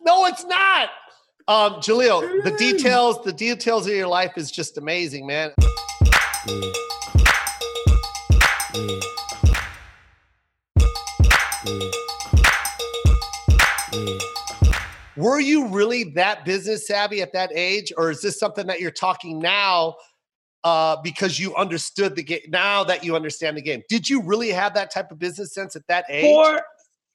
[0.00, 0.90] No, it's not.
[1.48, 5.54] Um, Jaleel, the details, the details of your life is just amazing, man.
[15.16, 18.90] Were you really that business savvy at that age, or is this something that you're
[18.90, 19.96] talking now
[20.64, 22.42] uh, because you understood the game?
[22.48, 25.74] Now that you understand the game, did you really have that type of business sense
[25.76, 26.24] at that age?
[26.24, 26.62] For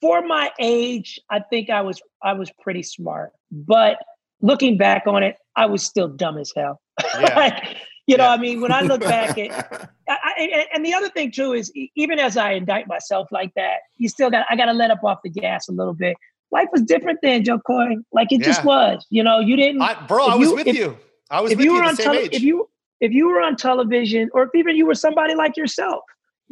[0.04, 3.32] for my age, I think I was I was pretty smart.
[3.52, 3.96] But
[4.42, 6.82] looking back on it, I was still dumb as hell.
[7.20, 7.36] Yeah.
[7.44, 8.32] like, you know, Yeah.
[8.32, 12.20] I mean, when I look back at I, and- the other thing too is even
[12.20, 15.20] as I indict myself like that, you still got I got to let up off
[15.24, 16.18] the gas a little bit.
[16.52, 17.96] Life was different then, Jo Koy.
[18.12, 19.06] Like it just was.
[19.10, 19.82] You know, you didn't.
[19.82, 20.98] I, bro, I was you- with if- you.
[21.32, 22.34] I was if with you you, were the on same tele- age.
[22.34, 26.02] if you if you were on television, or if even you were somebody like yourself,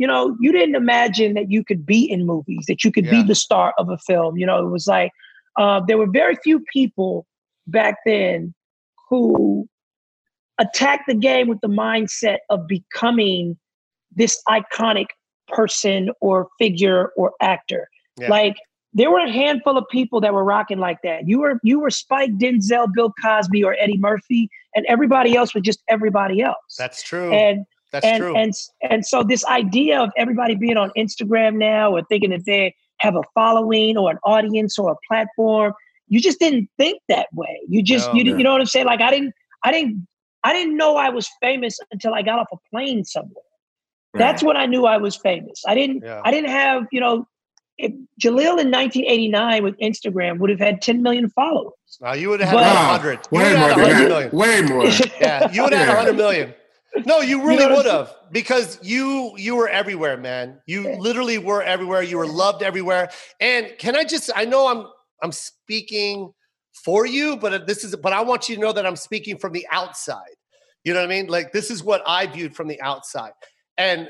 [0.02, 3.12] you know, you didn't imagine that you could be in movies, that you could Yeah.
[3.22, 4.36] be the star of a film.
[4.36, 5.12] You know, it was like
[5.60, 7.28] uh, there were very few people
[7.68, 8.56] back then
[9.10, 9.68] who
[10.58, 13.58] attacked the game with the mindset of becoming
[14.16, 15.08] this iconic
[15.48, 17.88] person or figure or actor.
[18.20, 18.30] Yeah.
[18.30, 18.56] Like
[18.94, 21.28] there were a handful of people that were rocking like that.
[21.28, 25.62] You were you were Spike, Denzel, Bill Cosby, or Eddie Murphy, and everybody else was
[25.64, 26.76] just everybody else.
[26.78, 27.32] That's true.
[27.32, 28.36] and That's and true.
[28.36, 28.54] and
[28.90, 33.16] and so this idea of everybody being on Instagram now or thinking that they have
[33.16, 35.74] a following or an audience or a platform,
[36.08, 37.60] you just didn't think that way.
[37.68, 38.14] You just No.
[38.16, 38.86] you, didn't- you know what I'm saying?
[38.86, 39.34] Like I didn't
[39.66, 40.08] I didn't
[40.44, 43.44] I didn't know I was famous until I got off a plane somewhere.
[44.14, 45.62] That's when I knew I was famous.
[45.68, 46.22] I didn't Yeah.
[46.26, 47.28] I didn't have, you know,
[47.78, 51.74] if Jaleel in 1989 with Instagram would have had 10 million followers.
[52.02, 52.98] now you would have had But- a Wow.
[52.98, 53.20] hundred.
[53.32, 54.86] Way more have had a than hundred Way more.
[55.20, 56.54] Yeah, you would have had a hundred million.
[57.06, 60.62] No, you really know would have because you you were everywhere, man.
[60.66, 62.04] You literally were everywhere.
[62.04, 63.10] You were loved everywhere.
[63.40, 64.30] And can I just?
[64.36, 64.88] I know I'm
[65.24, 66.34] I'm speaking
[66.74, 69.38] for you, but uh, this is but I want you to know that I'm speaking
[69.38, 70.36] from the outside.
[70.84, 71.28] You know what I mean?
[71.28, 73.32] Like this is what I viewed from the outside,
[73.78, 74.10] and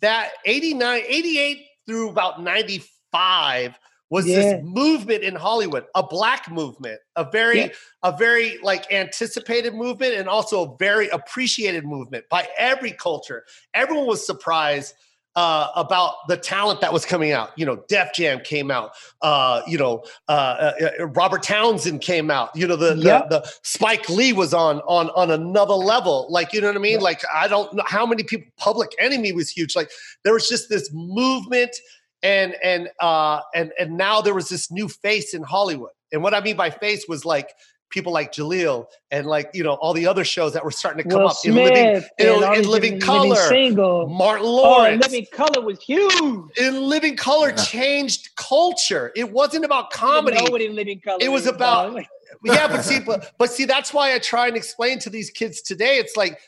[0.00, 3.78] that 89, 88 through about 95
[4.12, 4.36] was Yeah.
[4.36, 7.68] this movement in Hollywood, a black movement, a very Yeah.
[8.02, 13.44] a very like anticipated movement and also a very appreciated movement by every culture.
[13.72, 14.94] Everyone was surprised
[15.34, 17.48] uh, about the talent that was coming out.
[17.56, 18.90] You know, Def Jam came out.
[19.22, 22.50] Uh, you know, uh, uh, uh, Robert Townsend came out.
[22.54, 23.30] You know, the, Yep.
[23.30, 26.26] the the Spike Lee was on on on another level.
[26.28, 27.00] Like, you know what I mean?
[27.00, 28.48] Like, I don't know how many people.
[28.58, 29.74] Public Enemy was huge.
[29.74, 29.90] Like,
[30.22, 31.74] there was just this movement
[32.22, 35.90] and and uh and and now there was this new face in Hollywood.
[36.12, 37.50] And what I mean by face was like
[37.90, 41.08] people like Jaleel and like you know all the other shows that were starting to
[41.08, 43.36] come Will up in living Smith in, and in these living color.
[43.36, 44.06] Single.
[44.08, 46.12] Martin Oh, Lawrence Living Color was huge.
[46.58, 47.56] in living color Yeah.
[47.56, 49.12] changed culture.
[49.16, 50.36] It wasn't about comedy.
[50.42, 52.04] know what in Living Color It was about- dog.
[52.44, 55.60] yeah, but see, but, but see, that's why I try and explain to these kids
[55.60, 55.98] today.
[55.98, 56.40] It's like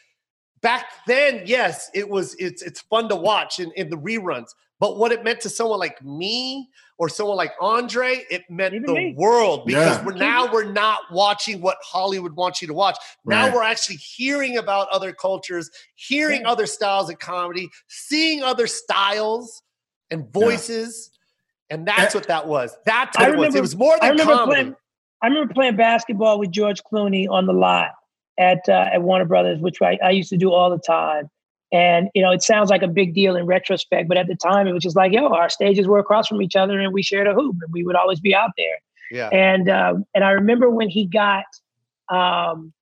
[0.62, 4.48] back then, yes, it was it's it's fun to watch in, in the reruns.
[4.80, 6.68] But what it meant to someone like me
[6.98, 9.14] or someone like Andre, it meant Even the me.
[9.16, 10.04] world because Yeah.
[10.04, 12.96] we're now we're not watching what Hollywood wants you to watch.
[13.24, 13.54] Now Right.
[13.54, 16.50] we're actually hearing about other cultures, hearing Yeah.
[16.50, 19.62] other styles of comedy, seeing other styles
[20.10, 21.10] and voices.
[21.70, 22.18] And that's Eh.
[22.18, 22.76] what that was.
[22.84, 23.36] That's I what it was.
[23.46, 24.60] remember- It was more I remember comedy.
[24.62, 24.76] playing.
[25.22, 27.92] I remember playing basketball with George Clooney on the lot
[28.38, 31.30] at uh, at Warner Brothers, which I, I used to do all the time.
[31.74, 34.68] And you know, it sounds like a big deal in retrospect, but at the time,
[34.68, 37.26] it was just like, yo, our stages were across from each other, and we shared
[37.26, 38.78] a hoop, and we would always be out there.
[39.10, 39.28] yeah.
[39.32, 41.44] And uh, and I remember when he got,
[42.10, 42.72] um,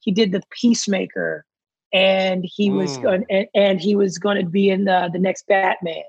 [0.00, 1.46] he did the Peacemaker,
[1.94, 3.02] and he was Mm.
[3.02, 6.04] going and, and he was going to be in the the next Batman.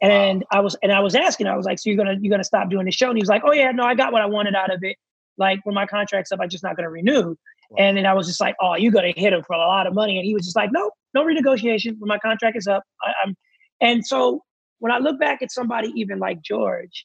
[0.00, 2.44] And I was and I was asking, I was like, so you're gonna you're gonna
[2.44, 3.08] stop doing the show?
[3.08, 4.96] And he was like, oh yeah, no, I got what I wanted out of it.
[5.36, 7.34] Like when my contract's up, I'm just not gonna renew.
[7.76, 9.94] And then I was just like, oh, you're gonna hit him for a lot of
[9.94, 10.16] money.
[10.16, 11.96] And he was just like, no, no renegotiation.
[11.98, 13.34] When my contract is up, I, I'm.
[13.80, 14.42] And so
[14.78, 17.04] when I look back at somebody even like George,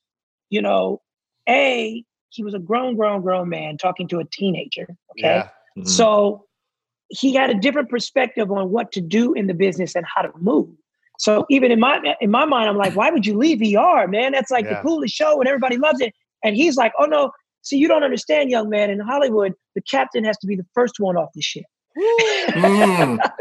[0.50, 1.02] you know,
[1.50, 4.88] a he was a grown, grown, grown man talking to a teenager.
[5.12, 5.50] Okay, Yeah.
[5.78, 5.88] Mhm.
[5.88, 6.46] so
[7.10, 10.32] he had a different perspective on what to do in the business and how to
[10.40, 10.70] move.
[11.20, 14.32] So even in my in my mind, I'm like, why would you leave VR, man?
[14.32, 14.76] That's like Yeah.
[14.76, 16.14] the coolest show and everybody loves it.
[16.44, 17.32] And he's like, oh no,
[17.64, 18.90] see, you don't understand, young man.
[18.92, 21.64] In Hollywood, the captain has to be the first one off the ship.
[21.98, 23.18] Mm.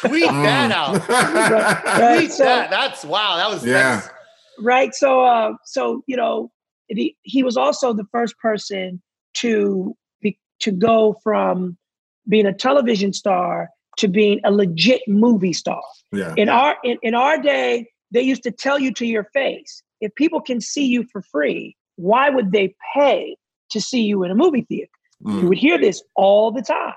[0.08, 0.72] Tweet that Mm.
[0.72, 1.08] out.
[1.98, 2.70] Right, Tweet so- that.
[2.70, 3.36] That's wow.
[3.36, 3.72] That was Yeah.
[3.96, 4.10] that's-
[4.58, 6.50] right so uh so you know
[6.88, 9.02] he, he was also the first person
[9.34, 11.76] to be to go from
[12.26, 13.68] being a television star
[13.98, 16.32] to being a legit movie star yeah.
[16.38, 20.14] in our in, in our day they used to tell you to your face if
[20.14, 23.36] people can see you for free why would they pay
[23.70, 24.90] to see you in a movie theater
[25.20, 25.48] you Mm.
[25.48, 26.94] would hear this all the time.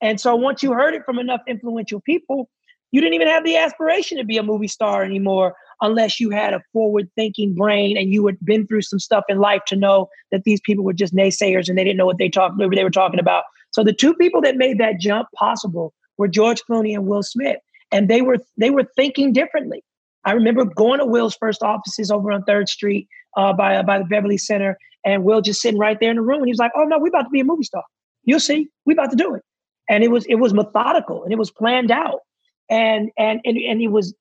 [0.00, 2.48] And so once you heard it from enough influential people,
[2.92, 6.54] you didn't even have the aspiration to be a movie star anymore unless you had
[6.54, 10.08] a forward thinking brain and you had been through some stuff in life to know
[10.30, 12.90] that these people were just naysayers and they didn't know what they talked they were
[12.90, 13.44] talking about.
[13.72, 17.58] So the two people that made that jump possible were George Clooney and Will Smith.
[17.92, 19.82] And they were they were thinking differently.
[20.24, 24.04] I remember going to Will's first offices over on Third Street uh, by by the
[24.04, 26.40] Beverly Center, and Will just sitting right there in the room.
[26.40, 27.84] And he was like, "Oh no, we're about to be a movie star.
[28.24, 29.42] You'll see, we're about to do it."
[29.88, 32.20] And it was it was methodical and it was planned out,
[32.68, 34.14] and and and and it was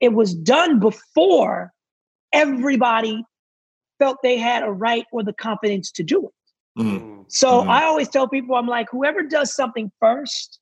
[0.00, 1.72] it was done before
[2.32, 3.24] everybody
[3.98, 6.82] felt they had a right or the confidence to do it.
[6.82, 7.24] Mm.
[7.28, 7.68] So Mhm.
[7.68, 10.58] I always tell people, I'm like, whoever does something first,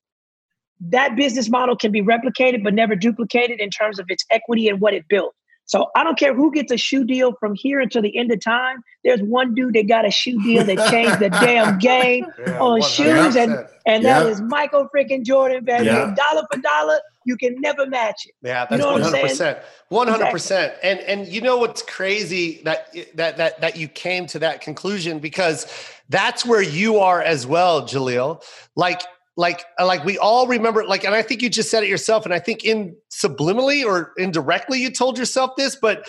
[0.81, 4.81] that business model can be replicated but never duplicated in terms of its equity and
[4.81, 5.35] what it built.
[5.71, 8.41] So I don't care who gets a shoe deal from here until the end of
[8.41, 8.83] time.
[9.05, 12.83] There's one dude that got a shoe deal that changed the damn game, Yeah, on
[12.83, 13.69] shoes and 100%.
[13.87, 14.31] and that Yeah.
[14.33, 15.85] is Michael freaking Jordan, baby.
[15.85, 16.13] Yeah.
[16.17, 18.35] Dollar for dollar, you can never match it.
[18.43, 19.59] Yeah, that's one hundred percent,
[19.91, 20.75] one hundred percent.
[20.83, 25.21] And and you know what's crazy that that that that you came to that conclusion
[25.21, 25.67] because
[26.09, 28.43] that's where you are as well, Jaleel.
[28.75, 29.03] Like
[29.41, 32.35] like like we all remember like, and I think you just said it yourself, and
[32.35, 36.07] I think in subliminally or indirectly you told yourself this, but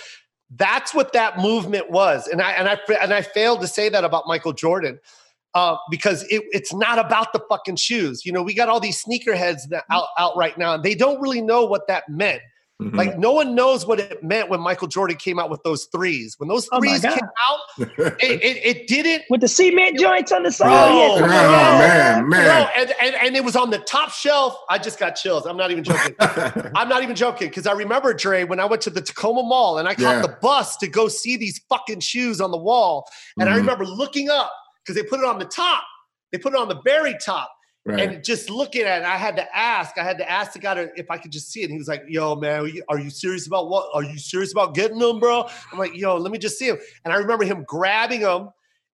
[0.57, 2.27] that's what that movement was.
[2.27, 4.99] And I and I and I failed to say that about Michael Jordan.
[5.53, 8.25] Uh, because it, it's not about the fucking shoes.
[8.25, 11.41] You know, we got all these sneakerheads out, out right now, and they don't really
[11.41, 12.41] know what that meant.
[12.81, 12.95] Mhm.
[12.95, 16.35] Like no one knows what it meant when Michael Jordan came out with those threes.
[16.39, 17.13] When those Oh threes God.
[17.13, 17.59] came out,
[18.19, 19.23] it, it, it didn't.
[19.29, 20.67] With the cement joints on the side.
[20.67, 21.21] Bro, yes.
[21.21, 22.45] oh, man, man.
[22.45, 24.57] Bro, and, and, and it was on the top shelf.
[24.69, 25.45] I just got chills.
[25.45, 26.15] I'm not even joking.
[26.19, 29.77] I'm not even joking because I remember Dre when I went to the Tacoma Mall
[29.77, 30.21] and I caught Yeah.
[30.23, 33.07] the bus to go see these fucking shoes on the wall.
[33.39, 33.57] And I Mhm.
[33.57, 34.51] remember looking up
[34.83, 35.83] because they put it on the top.
[36.31, 37.51] They put it on the very top.
[37.83, 37.99] Right.
[37.99, 39.97] And just looking at it, I had to ask.
[39.97, 41.65] I had to ask the guy if I could just see it.
[41.65, 43.89] And he was like, "Yo, man, are you, are you serious about what?
[43.95, 46.77] Are you serious about getting them, bro?" I'm like, "Yo, let me just see him."
[47.03, 48.49] And I remember him grabbing them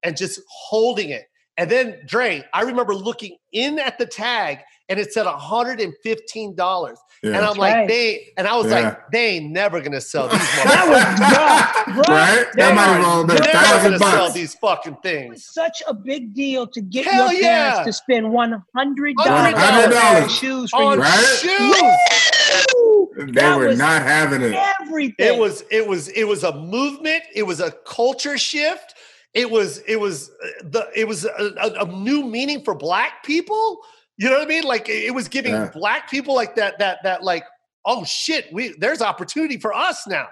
[0.03, 1.25] and just holding it.
[1.57, 4.59] And then Dre, I remember looking in at the tag,
[4.89, 6.57] and it said $115.
[6.57, 6.95] yeah.
[7.23, 7.89] And I'm like, right.
[7.89, 8.81] they, and I was Yeah.
[8.81, 10.41] like, they ain't never gonna sell these.
[10.65, 11.87] That motherfuckers.
[11.87, 12.47] was bro, bro, right?
[12.55, 14.97] they That might are as well have been a never thousand gonna sell these fucking
[15.03, 15.25] things.
[15.25, 15.55] It was things.
[15.55, 17.71] such a big deal to get Hell your yeah.
[17.73, 21.03] parents to spend one hundred dollars on shoes for On you.
[21.05, 21.39] Right?
[21.41, 22.75] shoes.
[22.75, 23.09] Woo!
[23.17, 24.55] They That were not having it.
[24.83, 25.15] Everything.
[25.19, 27.23] It was it was it was a movement.
[27.35, 28.95] It was a culture shift.
[29.33, 31.31] It was it was uh, the it was a,
[31.61, 33.81] a, a new meaning for black people.
[34.17, 34.65] You know what I mean?
[34.65, 35.71] Like it it was giving Yeah.
[35.73, 37.45] black people like that that that like
[37.85, 40.29] oh shit we there's opportunity for us now.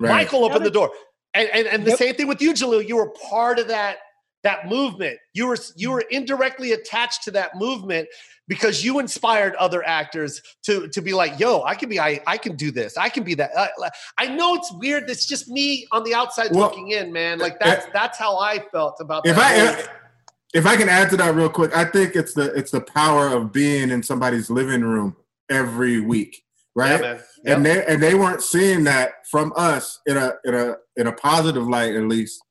[0.00, 0.10] Right.
[0.10, 0.90] Michael opened Now the door,
[1.34, 1.98] and and, and the Yep.
[1.98, 2.86] same thing with you, Jaleel.
[2.86, 3.98] You were part of that
[4.42, 5.18] that movement.
[5.34, 8.08] You were you were indirectly attached to that movement
[8.48, 12.36] because you inspired other actors to to be like, "Yo, I can be I I
[12.38, 12.96] can do this.
[12.98, 13.68] I can be that." I,
[14.18, 15.08] I know it's weird.
[15.08, 17.40] It's just me on the outside Well, looking in, man.
[17.40, 19.44] Eh, like that's eh, that's how I felt about if that.
[19.44, 19.88] I if,
[20.52, 23.28] if I can add to that real quick, I think it's the it's the power
[23.28, 25.16] of being in somebody's living room
[25.50, 26.42] every week,
[26.76, 27.20] yeah, right?
[27.46, 31.12] And they and they weren't seeing that from us in a in a in a
[31.12, 32.42] positive light at least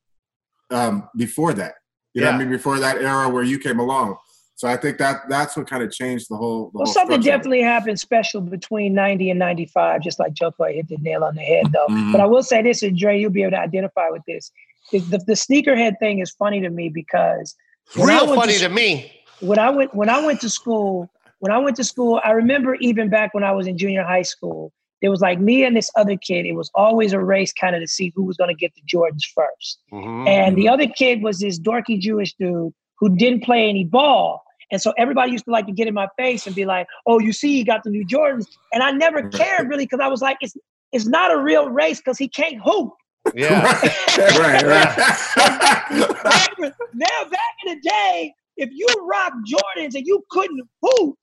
[0.70, 1.74] um, before that.
[2.14, 2.50] You know what I mean?
[2.50, 4.16] Before that era where you came along.
[4.54, 6.70] So I think that that's what kind of changed the whole.
[6.72, 10.74] The Well, whole something definitely happened special between 90 and 95, just like Jo Koy
[10.74, 11.88] hit the nail on the head, though.
[11.88, 12.12] Mhm.
[12.12, 14.52] But I will say this, and Dre, you'll be able to identify with this.
[14.92, 17.56] Is the, the sneakerhead thing is funny to me because
[17.96, 19.12] when Real funny to to me.
[19.40, 21.10] when I went when I went to school,
[21.40, 24.22] when I went to school, I remember even back when I was in junior high
[24.22, 26.46] school, there was like me and this other kid.
[26.46, 28.82] It was always a race kind of to see who was going to get the
[28.82, 30.28] Jordans 1st Mhm.
[30.28, 34.42] And the other kid was this dorky Jewish dude who didn't play any ball.
[34.70, 37.18] And so everybody used to like to get in my face and be like, "Oh,
[37.18, 40.22] you see, he got the new Jordans." And I never cared really because I was
[40.22, 40.56] like, "It's
[40.92, 42.94] it's not a real race because he can't hoop."
[43.34, 43.62] Yeah.
[44.38, 44.98] right, right.
[46.94, 51.16] now, back in the day, if you rock Jordans and you couldn't hoop,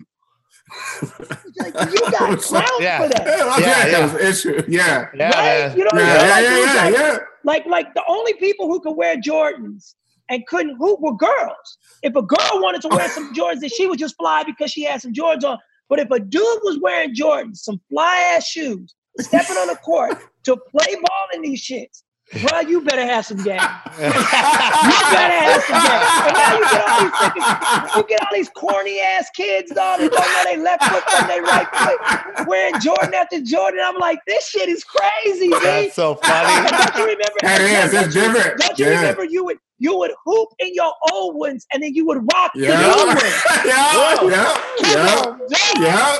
[1.60, 3.02] like, you got clout Yeah.
[3.04, 3.26] for that.
[3.28, 4.64] yeah, Yeah, that was an issue.
[4.68, 5.08] Yeah.
[5.16, 5.30] Yeah,
[5.68, 5.78] right?
[5.78, 6.30] You know what Yeah, I'm yeah.
[6.30, 7.18] Like, yeah, like- yeah, yeah.
[7.44, 9.96] like like the only people who could wear Jordans
[10.30, 11.78] and couldn't hoop were girls.
[12.04, 14.84] If a girl wanted to wear some Jordans, then she would just fly because she
[14.84, 15.58] had some Jordans on.
[15.90, 20.18] But if a dude was wearing Jordans, some fly ass shoes, stepping on the court
[20.46, 22.04] to play ball in these shits,
[22.48, 23.60] bro, you better have some game.
[23.60, 26.04] You better have some game.
[26.26, 30.00] And now you get all these freaking, you get all these corny ass kids, dog,
[30.00, 33.82] that don't know they left foot from their right foot, wearing Jordan after Jordan.
[33.84, 35.62] I'm like, this shit is crazy, man.
[35.64, 36.70] That's so funny.
[36.70, 37.38] don't you remember?
[37.42, 38.60] That is, don't it's you- different.
[38.60, 38.96] Don't you Yeah.
[39.02, 42.52] remember you would you would hoop in your old ones and then you would rock
[42.56, 42.76] Yeah.
[42.82, 43.24] the new ones?
[43.66, 43.94] yeah,
[44.30, 45.42] yeah, yeah, Come on,
[45.82, 46.20] yeah.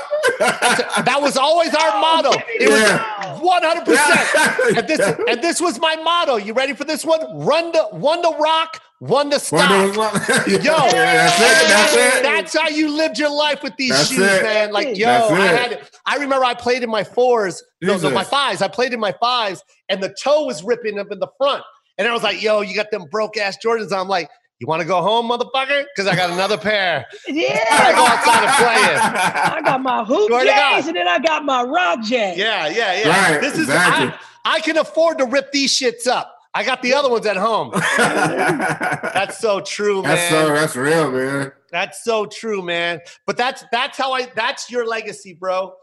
[1.04, 2.32] That was always our oh, motto.
[2.48, 3.34] It Yeah.
[3.34, 4.78] was one hundred percent.
[4.78, 5.18] And this Yeah.
[5.28, 6.38] and this was my motto.
[6.38, 7.20] You ready for this one?
[7.46, 9.70] Run the one to rock, one to stop.
[9.70, 11.68] Wonder Woman- Yo, Yeah, that's it.
[11.68, 12.24] That's it.
[12.24, 14.44] That's how you lived your life with these That's shoes, it.
[14.44, 14.72] man.
[14.72, 15.90] Like, yo, I had.
[16.06, 18.62] I remember I played in my fours, no, no, my fives.
[18.62, 21.64] I played in my fives, and the toe was ripping up in the front.
[22.00, 23.92] And I was like, yo, you got them broke ass Jordans.
[23.92, 24.30] I'm like,
[24.60, 25.86] you want to go home, motherfucker?
[25.96, 27.06] Because I got another pair.
[27.28, 27.64] Yeah.
[27.70, 28.12] I go Yeah.
[28.14, 29.54] outside and play it.
[29.54, 32.38] I got my hoop Swear to J's and then I got my rock J's.
[32.38, 33.32] Yeah, yeah, yeah.
[33.34, 34.08] Right, this is exactly.
[34.46, 36.36] I, I can afford to rip these shits up.
[36.54, 37.72] I got the other ones at home.
[37.98, 40.16] That's so true, man.
[40.16, 41.52] That's so that's real, man.
[41.72, 43.02] That's so true, man.
[43.28, 45.74] But that's that's how I that's your legacy, bro.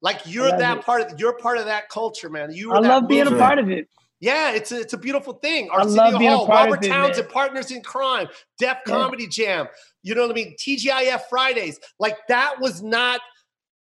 [0.00, 0.84] Like you're that it.
[0.84, 2.52] part of you're part of that culture, man.
[2.52, 3.88] You I that love being a part of it.
[4.20, 5.68] Yeah, it's a, it's a beautiful thing.
[5.72, 7.32] I Arsenio love being a Hall, part of Robert it, Townsend, man.
[7.32, 8.26] Partners in Crime,
[8.58, 8.92] Def Yeah.
[8.92, 9.68] Comedy Jam.
[10.02, 10.56] You know what I mean?
[10.58, 11.78] TGIF Fridays.
[12.00, 13.20] Like that was not.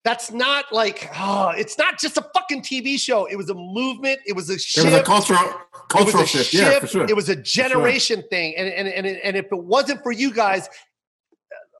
[0.05, 1.11] That's not like.
[1.19, 3.27] Oh, it's not just a fucking TV show.
[3.27, 4.21] It was a movement.
[4.25, 4.87] It was a It shift.
[4.87, 5.55] was a cultural It
[5.89, 6.55] cultural was a shift.
[6.55, 7.07] Yeah, for sure.
[7.09, 10.69] It was a generation thing, and and and and if it wasn't for you guys,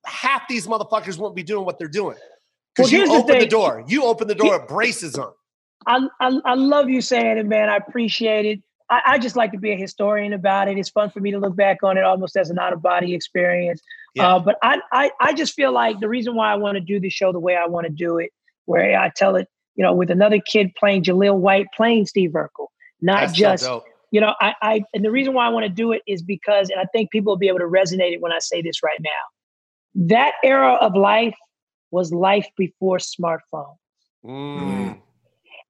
[0.05, 2.17] half these motherfuckers won't be doing what they're doing
[2.75, 3.85] because Well, you here's the the door.
[3.87, 5.33] You opened the door with braces on.
[5.87, 7.69] I, I I love you saying it, man.
[7.69, 8.63] I appreciate it.
[8.89, 10.79] I, I just like to be a historian about it.
[10.79, 13.15] It's fun for me to look back on it almost as an out of body
[13.15, 13.81] experience.
[14.15, 14.35] Yeah.
[14.35, 17.01] Uh, but I, I I just feel like the reason why I want to do
[17.01, 18.31] the show the way I want to do it,
[18.65, 22.69] where I tell it, you know, with another kid playing Jaleel White, playing Steve Urkel,
[23.01, 23.85] not That's just dope.
[24.11, 26.71] you know, I, I and the reason why I want to do it is because,
[26.71, 28.99] and I think people will be able to resonate it when I say this right
[29.01, 30.07] now.
[30.09, 31.37] That era of life
[31.91, 33.77] was life before smartphones.
[34.25, 35.01] Mm.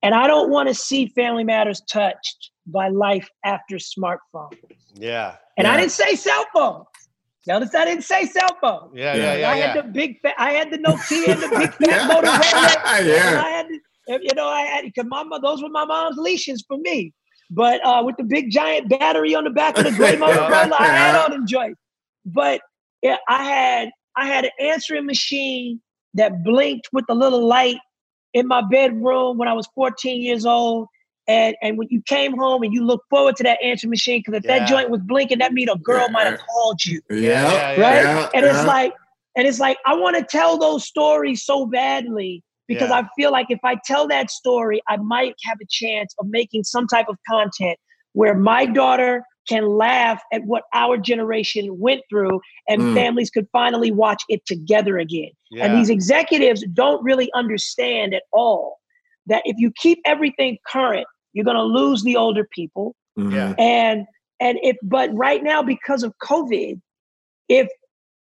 [0.07, 4.53] And I don't want to see Family Matters touched by life after smartphone.
[4.95, 5.35] Yeah.
[5.59, 6.85] And I didn't say cell phone.
[7.49, 8.91] Notice I didn't say cell phone.
[8.95, 9.23] Yeah, Yeah.
[9.25, 9.67] yeah, yeah, I yeah.
[9.73, 12.09] had the big, fa- I had the Nokia and the big fat Yeah.
[12.09, 13.05] Motorola.
[13.07, 13.43] Yeah.
[13.45, 16.65] I had, to- you know, I had because my mo- those were my mom's leashes
[16.69, 17.13] for me.
[17.51, 20.87] But uh, with the big giant battery on the back of the gray Motorola, I
[20.87, 21.81] had all them joints.
[22.25, 22.61] But
[23.03, 25.81] yeah, I had I had an answering machine
[26.15, 27.77] that blinked with the little light
[28.37, 30.89] in my bedroom when I was 14 years old.
[31.29, 34.39] And and when you came home and you looked forward to that answering machine, because
[34.39, 34.59] if Yeah.
[34.59, 36.13] that joint was blinking, that means a girl Yeah.
[36.13, 37.51] might have called you Yeah.
[37.51, 38.05] yeah, right?
[38.05, 38.53] Yeah, and yeah.
[38.53, 38.93] it's like,
[39.37, 42.99] and it's like, I want to tell those stories so badly because Yeah.
[43.01, 46.63] I feel like if I tell that story, I might have a chance of making
[46.65, 47.77] some type of content
[48.13, 52.95] where my daughter can laugh at what our generation went through and Mm.
[52.95, 55.31] families could finally watch it together again.
[55.51, 55.65] yeah.
[55.65, 58.79] And these executives don't really understand at all
[59.27, 63.33] that if you keep everything current, you're going to lose the older people Mhm.
[63.33, 63.55] Yeah.
[63.59, 64.07] and
[64.39, 66.79] And if but right now because of COVID,
[67.49, 67.69] if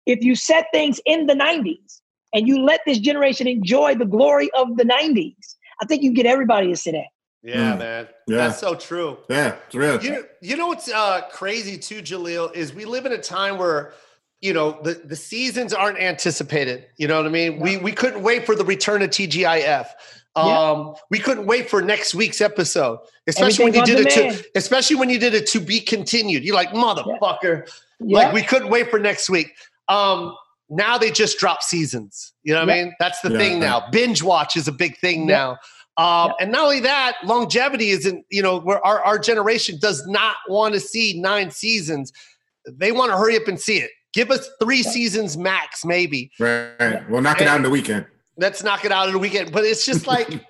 [0.05, 2.01] if you set things in the 90s
[2.33, 6.25] and you let this generation enjoy the glory of the 90s, I think you get
[6.25, 7.03] everybody to sit down.
[7.43, 7.79] Yeah, Mm.
[7.79, 8.07] man.
[8.27, 8.37] Yeah.
[8.37, 9.17] That's so true.
[9.29, 10.01] Yeah, it's real.
[10.03, 13.93] You, you know what's uh, crazy too, Jaleel, is we live in a time where
[14.41, 16.85] you know the, the seasons aren't anticipated.
[16.97, 17.59] You know what I mean?
[17.59, 19.87] We we couldn't wait for the return of TGIF.
[20.35, 20.93] Um, Yeah.
[21.09, 25.09] we couldn't wait for next week's episode, especially when you did it to, especially when
[25.09, 26.43] you did it to be continued.
[26.43, 27.67] You're like motherfucker.
[27.99, 28.17] Yeah.
[28.17, 29.51] Like we couldn't wait for next week.
[29.89, 30.35] Um,
[30.69, 32.31] now they just drop seasons.
[32.43, 32.93] You know what I mean?
[32.99, 33.37] That's the Yeah.
[33.39, 33.89] thing now.
[33.91, 35.35] Binge watch is a big thing Yeah.
[35.35, 35.57] now.
[36.01, 36.33] Um, Yeah.
[36.39, 40.73] And not only that, longevity isn't, you know, where our, our generation does not want
[40.73, 42.11] to see nine seasons.
[42.65, 43.91] They want to hurry up and see it.
[44.13, 46.31] Give us three seasons max, maybe.
[46.39, 47.09] right, right.
[47.09, 48.05] We'll knock it out in the weekend.
[48.37, 49.51] Let's knock it out in the weekend.
[49.51, 50.45] But it's just like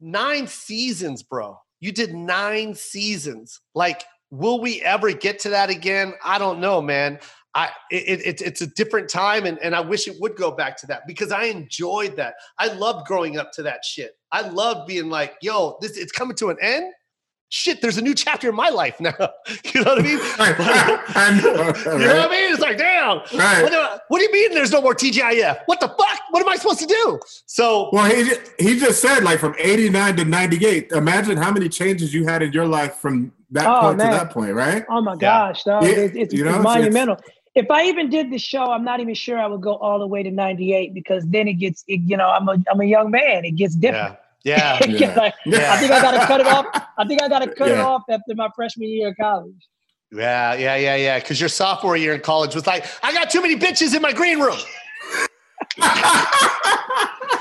[0.00, 1.58] nine seasons, bro.
[1.80, 3.60] You did nine seasons.
[3.74, 6.14] Like, will we ever get to that again?
[6.24, 7.20] I don't know, man.
[7.54, 10.76] I it, it, it's a different time, and, and I wish it would go back
[10.78, 12.34] to that because I enjoyed that.
[12.58, 14.12] I loved growing up to that shit.
[14.30, 16.92] I loved being like, yo, this it's coming to an end.
[17.52, 19.12] Shit, there's a new chapter in my life now.
[19.74, 20.18] you know what I mean?
[20.38, 21.50] I know,
[21.98, 22.52] You know what I mean?
[22.52, 23.18] It's like, damn.
[23.36, 23.62] Right.
[23.64, 25.62] What, do, what do you mean there's no more TGIF?
[25.66, 26.20] What the fuck?
[26.30, 27.18] What am I supposed to do?
[27.46, 28.30] So Well, he
[28.64, 30.92] he just said like from '89 to '98.
[30.92, 34.12] Imagine how many changes you had in your life from that Oh, point man.
[34.12, 34.84] to that point, right?
[34.88, 35.18] Oh my Yeah.
[35.18, 35.82] gosh, dog.
[35.82, 37.16] Yeah, It's, it's, you know, it's it's- monumental.
[37.54, 40.06] If I even did the show, I'm not even sure I would go all the
[40.06, 43.10] way to 98 because then it gets, it, you know, I'm a, I'm a young
[43.10, 43.44] man.
[43.44, 44.16] It gets different.
[44.44, 44.86] yeah, yeah.
[44.86, 45.14] Yeah.
[45.16, 45.72] like- Yeah.
[45.72, 46.66] I think I got to cut it off.
[46.96, 49.54] I think I got to cut it off after my freshman year of college.
[50.12, 51.18] Yeah, yeah, yeah, yeah.
[51.20, 54.12] Because your sophomore year in college was like, I got too many bitches in my
[54.12, 54.58] green room.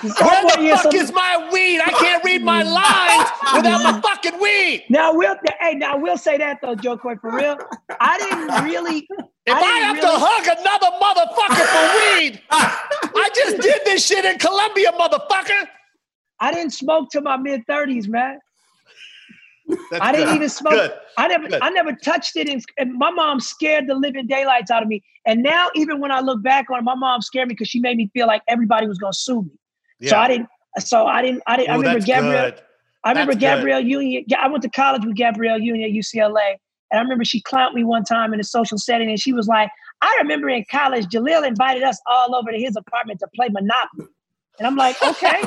[0.01, 0.11] Where
[0.43, 1.81] the fuck some- is my weed?
[1.81, 4.85] I can't read my lines without my fucking weed.
[4.89, 7.57] Now, we'll, hey, now I will say that though, Jo Koy, for real.
[7.99, 9.07] I didn't really.
[9.45, 14.05] If I, didn't have really- to hug another motherfucker for weed, I just did this
[14.05, 15.67] shit in Colombia, motherfucker.
[16.39, 18.39] I didn't smoke till my mid 30s, man.
[19.91, 20.35] That's I didn't good.
[20.37, 20.73] even smoke.
[20.73, 20.93] Good.
[21.17, 21.61] I never, Good.
[21.61, 25.03] I never touched it, and, and my mom scared the living daylights out of me.
[25.25, 27.79] And now, even when I look back on it, my mom scared me because she
[27.79, 29.51] made me feel like everybody was gonna sue me.
[30.09, 30.49] So I didn't.
[30.79, 31.43] So I didn't.
[31.47, 31.69] I didn't.
[31.71, 32.51] I remember Gabrielle.
[32.51, 32.61] good.
[33.03, 33.55] I remember That's good.
[33.57, 34.25] Gabrielle Union.
[34.37, 36.55] I went to college with Gabrielle Union at UCLA,
[36.91, 39.47] and I remember she clowned me one time in a social setting, and she was
[39.47, 39.69] like,
[40.01, 44.07] "I remember in college, Jaleel invited us all over to his apartment to play Monopoly,"
[44.57, 45.41] and I'm like, "Okay."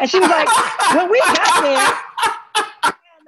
[0.00, 0.48] And she was like,
[0.94, 1.98] "When we got there,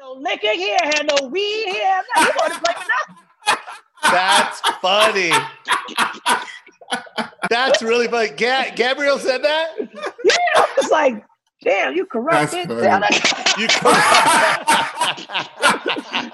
[0.07, 2.02] no liquor here, had no weed here.
[2.16, 2.74] I'm like, "You want to play
[4.11, 5.32] That's funny.
[7.50, 8.28] That's really funny.
[8.30, 9.76] Ga- Gabrielle said that.
[9.78, 11.24] Yeah, I was like,
[11.64, 13.07] "Damn, you corrupted." funny.
[13.59, 13.66] You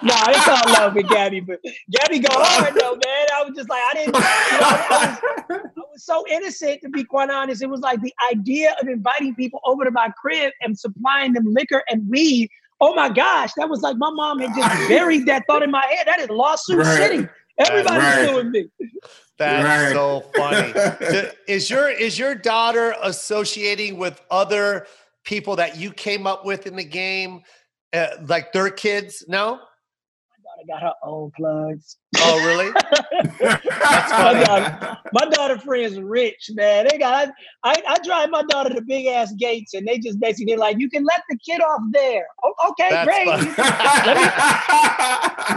[0.02, 1.60] nah, it's all love with Gabby, but
[1.90, 3.26] Gabby go hard though, man.
[3.32, 4.14] I was just like, I didn't.
[4.16, 4.26] You know,
[4.66, 5.18] I,
[5.48, 7.62] was, I was so innocent to be quite honest.
[7.62, 11.44] It was like the idea of inviting people over to my crib and supplying them
[11.46, 12.50] liquor and weed.
[12.84, 15.86] Oh my gosh, that was like my mom had just buried that thought in my
[15.88, 16.04] head.
[16.08, 16.96] That is lawsuit Right.
[16.96, 17.28] city.
[17.58, 18.26] Everybody's Right.
[18.28, 18.66] suing me.
[19.38, 19.92] That's Right.
[19.92, 20.74] so funny.
[21.46, 24.86] Is your is your daughter associating with other
[25.24, 27.42] people that you came up with in the game,
[27.92, 29.24] uh, like their kids?
[29.28, 29.60] No.
[30.62, 31.96] I got her own plugs.
[32.18, 32.70] Oh, really?
[33.40, 33.56] my,
[34.08, 34.44] funny.
[34.44, 36.86] daughter, my daughter friends rich, man.
[36.88, 37.30] They got
[37.64, 40.88] I, I drive my daughter to big ass gates and they just basically like, you
[40.88, 42.26] can let the kid off there.
[42.44, 43.26] Oh, okay, That's great.
[43.26, 43.50] funny.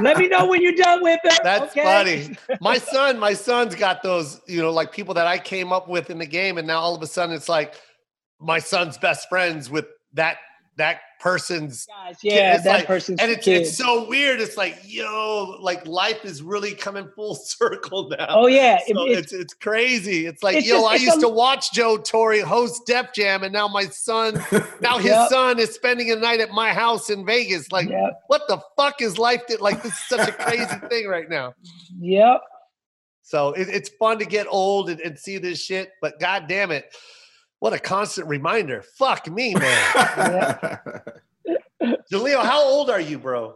[0.03, 1.37] Let me know when you're done with her.
[1.43, 1.83] That's okay?
[1.83, 2.35] funny.
[2.61, 6.09] My son, my son's got those, you know, like people that I came up with
[6.09, 7.75] in the game, and now all of a sudden it's like
[8.39, 10.37] my son's best friends with that
[10.77, 13.63] that person's Guys, yeah, It's that like- person's and it's kid.
[13.63, 14.39] it's so weird.
[14.39, 18.27] It's like, yo, like life is really coming full circle now.
[18.29, 20.27] oh yeah, So it's, it's it's crazy.
[20.27, 23.41] It's like, it's yo, just- I used a- to watch Joe Torry host Def Jam,
[23.43, 24.35] and now my son,
[24.81, 25.29] now his Yep.
[25.29, 27.71] son is spending a night at my house in Vegas.
[27.71, 28.19] Like, Yep.
[28.27, 29.41] what the fuck is life?
[29.47, 31.55] Did like this is such a crazy thing right now.
[31.99, 32.41] yep.
[33.23, 36.69] So it, it's fun to get old and, and see this shit, but god damn
[36.69, 36.85] it,
[37.57, 38.83] what a constant reminder.
[38.99, 40.79] Fuck me, man.
[42.11, 43.55] Jaleel, how old are you, bro?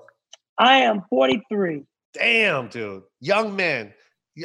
[0.57, 1.83] I am 43.
[2.13, 3.93] Damn, dude, young man.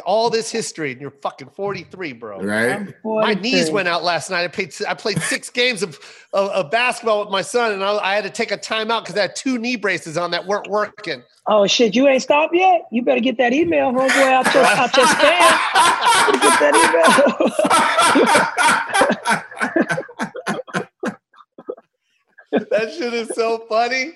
[0.05, 2.41] All this history, and you're fucking 43, bro.
[2.41, 2.73] right?
[2.73, 4.43] I'm My knees went out last night.
[4.43, 4.75] I played.
[4.89, 6.01] I played six games of,
[6.33, 9.17] of, of basketball with my son, and I, I had to take a timeout because
[9.17, 11.23] I had two knee braces on that weren't working.
[11.47, 12.89] Oh shit, you ain't stopped yet?
[12.91, 15.61] You better get that email, homeboy, out your out your spam.
[16.41, 16.75] Get that
[20.19, 20.31] email.
[22.71, 24.13] That shit is so funny.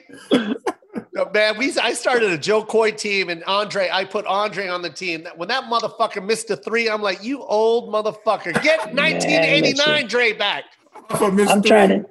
[1.12, 3.88] No, man, we I started a Jo Koy team and Andre.
[3.92, 5.26] I put Andre on the team.
[5.36, 10.64] When that motherfucker missed a three, I'm like, you old motherfucker, get 1989 Dre back.
[11.10, 12.04] I'm trying to.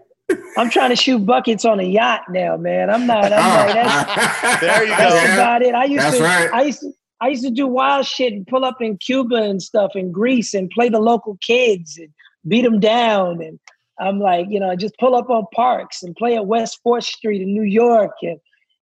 [0.58, 2.90] I'm trying to shoot buckets on a yacht now, man.
[2.90, 3.32] I'm not.
[3.32, 5.34] I'm like, that's, There you that's go.
[5.36, 5.74] about it.
[5.74, 6.24] I used That's to.
[6.24, 6.50] right.
[6.54, 6.92] I used to.
[7.22, 10.54] I used to do wild shit and pull up in Cuba and stuff in Greece
[10.54, 12.10] and play the local kids and
[12.48, 13.42] beat them down.
[13.42, 13.60] And
[14.00, 17.42] I'm like, you know, just pull up on parks and play at West Fourth Street
[17.42, 18.12] in New York.
[18.22, 18.40] And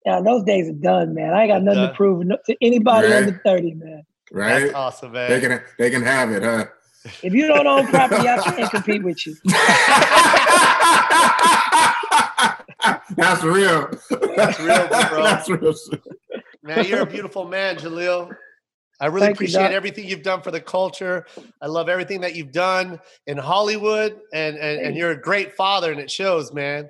[0.06, 1.34] yeah, those days are done, man.
[1.34, 1.90] I ain't got nothing Done.
[1.90, 3.18] to prove to anybody Right.
[3.24, 4.04] under 30, man.
[4.32, 4.60] right?
[4.62, 5.30] That's awesome, man.
[5.30, 6.66] They can they can have it, huh?
[7.22, 9.36] If you don't own property, I can't compete with you.
[13.16, 13.90] That's real.
[14.36, 15.24] That's real, bro.
[15.24, 15.74] That's real.
[16.64, 18.36] Man, you're a beautiful man, Jaleel.
[19.00, 19.72] I really Thank appreciate Doc.
[19.72, 21.26] everything you've done for the culture.
[21.62, 25.92] I love everything that you've done in Hollywood, and and, and you're a great father,
[25.92, 26.90] and it shows, man.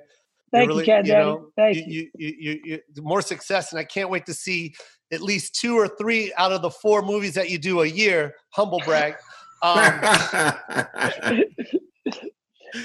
[0.52, 1.24] Thank really- you, Cat Daddy.
[1.24, 2.60] know, Thank you, you, you, you,
[2.94, 4.74] you- more success, and I can't wait to see
[5.12, 8.34] at least two or three out of the four movies that you do a year.
[8.50, 9.14] Humble brag.
[9.62, 9.76] Um,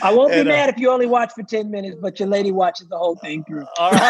[0.04, 2.30] I won't be And, uh, mad if you only watch for 10 minutes, but your
[2.30, 3.66] lady watches the whole thing through.
[3.80, 4.06] all right.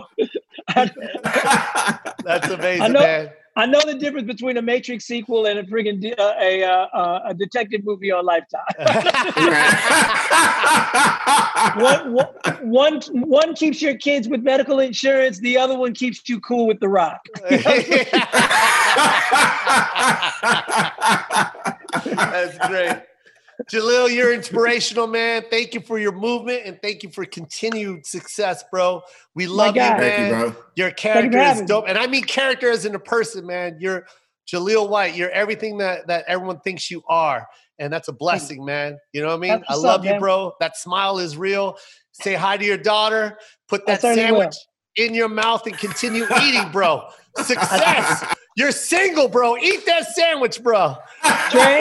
[2.78, 3.30] That's I know- man.
[3.56, 6.86] I know the difference between a Matrix sequel and a friggin' de- uh, a, uh,
[6.92, 8.64] uh, a detective movie on Lifetime.
[11.80, 12.26] one, one,
[12.62, 15.38] one, one keeps your kids with medical insurance.
[15.38, 17.20] The other one keeps you cool with The Rock.
[22.04, 23.02] That's great.
[23.70, 25.44] Jaleel, you're inspirational, man.
[25.50, 29.02] Thank you for your movement and thank you for continued success, bro.
[29.34, 29.98] We love you, man.
[29.98, 30.64] Thank you, bro.
[30.76, 31.68] Your character for is having me.
[31.68, 31.84] dope.
[31.88, 33.78] And I mean character as in a person, man.
[33.80, 34.06] You're
[34.46, 35.14] Jaleel White.
[35.14, 37.46] You're everything that, that everyone thinks you are.
[37.78, 38.98] And that's a blessing, man.
[39.12, 39.50] You know what I mean?
[39.50, 40.20] That's I love up, you, man.
[40.20, 40.52] bro.
[40.60, 41.76] That smile is real.
[42.12, 43.38] Say hi to your daughter.
[43.68, 44.38] Put that certainly will.
[44.40, 44.56] sandwich
[44.96, 47.08] in your mouth and continue eating, bro.
[47.36, 48.34] Success.
[48.56, 49.56] You're single, bro.
[49.56, 50.96] Eat that sandwich, bro.
[51.50, 51.80] Dre,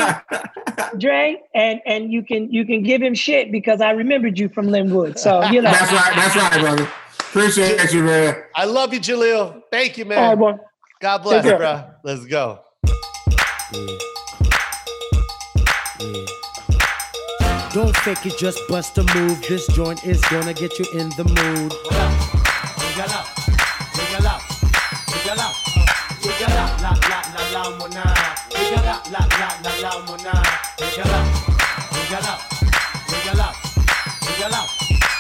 [0.97, 4.67] Dre, and and you can you can give him shit because I remembered you from
[4.67, 5.19] Lynwood.
[5.19, 5.71] So you know.
[5.71, 6.15] That's right.
[6.15, 6.89] That's right, brother.
[7.19, 8.43] Appreciate you, man.
[8.55, 9.61] I love you, Jaleel.
[9.71, 10.17] Thank you, man.
[10.17, 10.63] All right, boy.
[10.99, 11.83] God bless, you, bro.
[12.03, 12.61] Let's go.
[17.71, 19.41] Don't fake it, just bust a move.
[19.47, 21.73] This joint is gonna get you in the mood.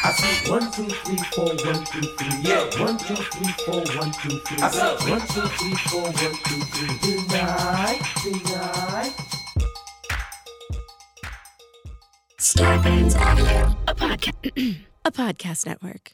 [0.05, 2.39] I see one, two, three, four, one, two, three.
[2.41, 2.65] Yeah.
[2.81, 4.57] One, two, three, four, one, two, three.
[4.61, 7.27] I see one, two, three, four, one, two, three.
[7.27, 9.13] Deny, deny.
[12.37, 14.75] Star Audio, a podcast,
[15.05, 16.11] a podcast network.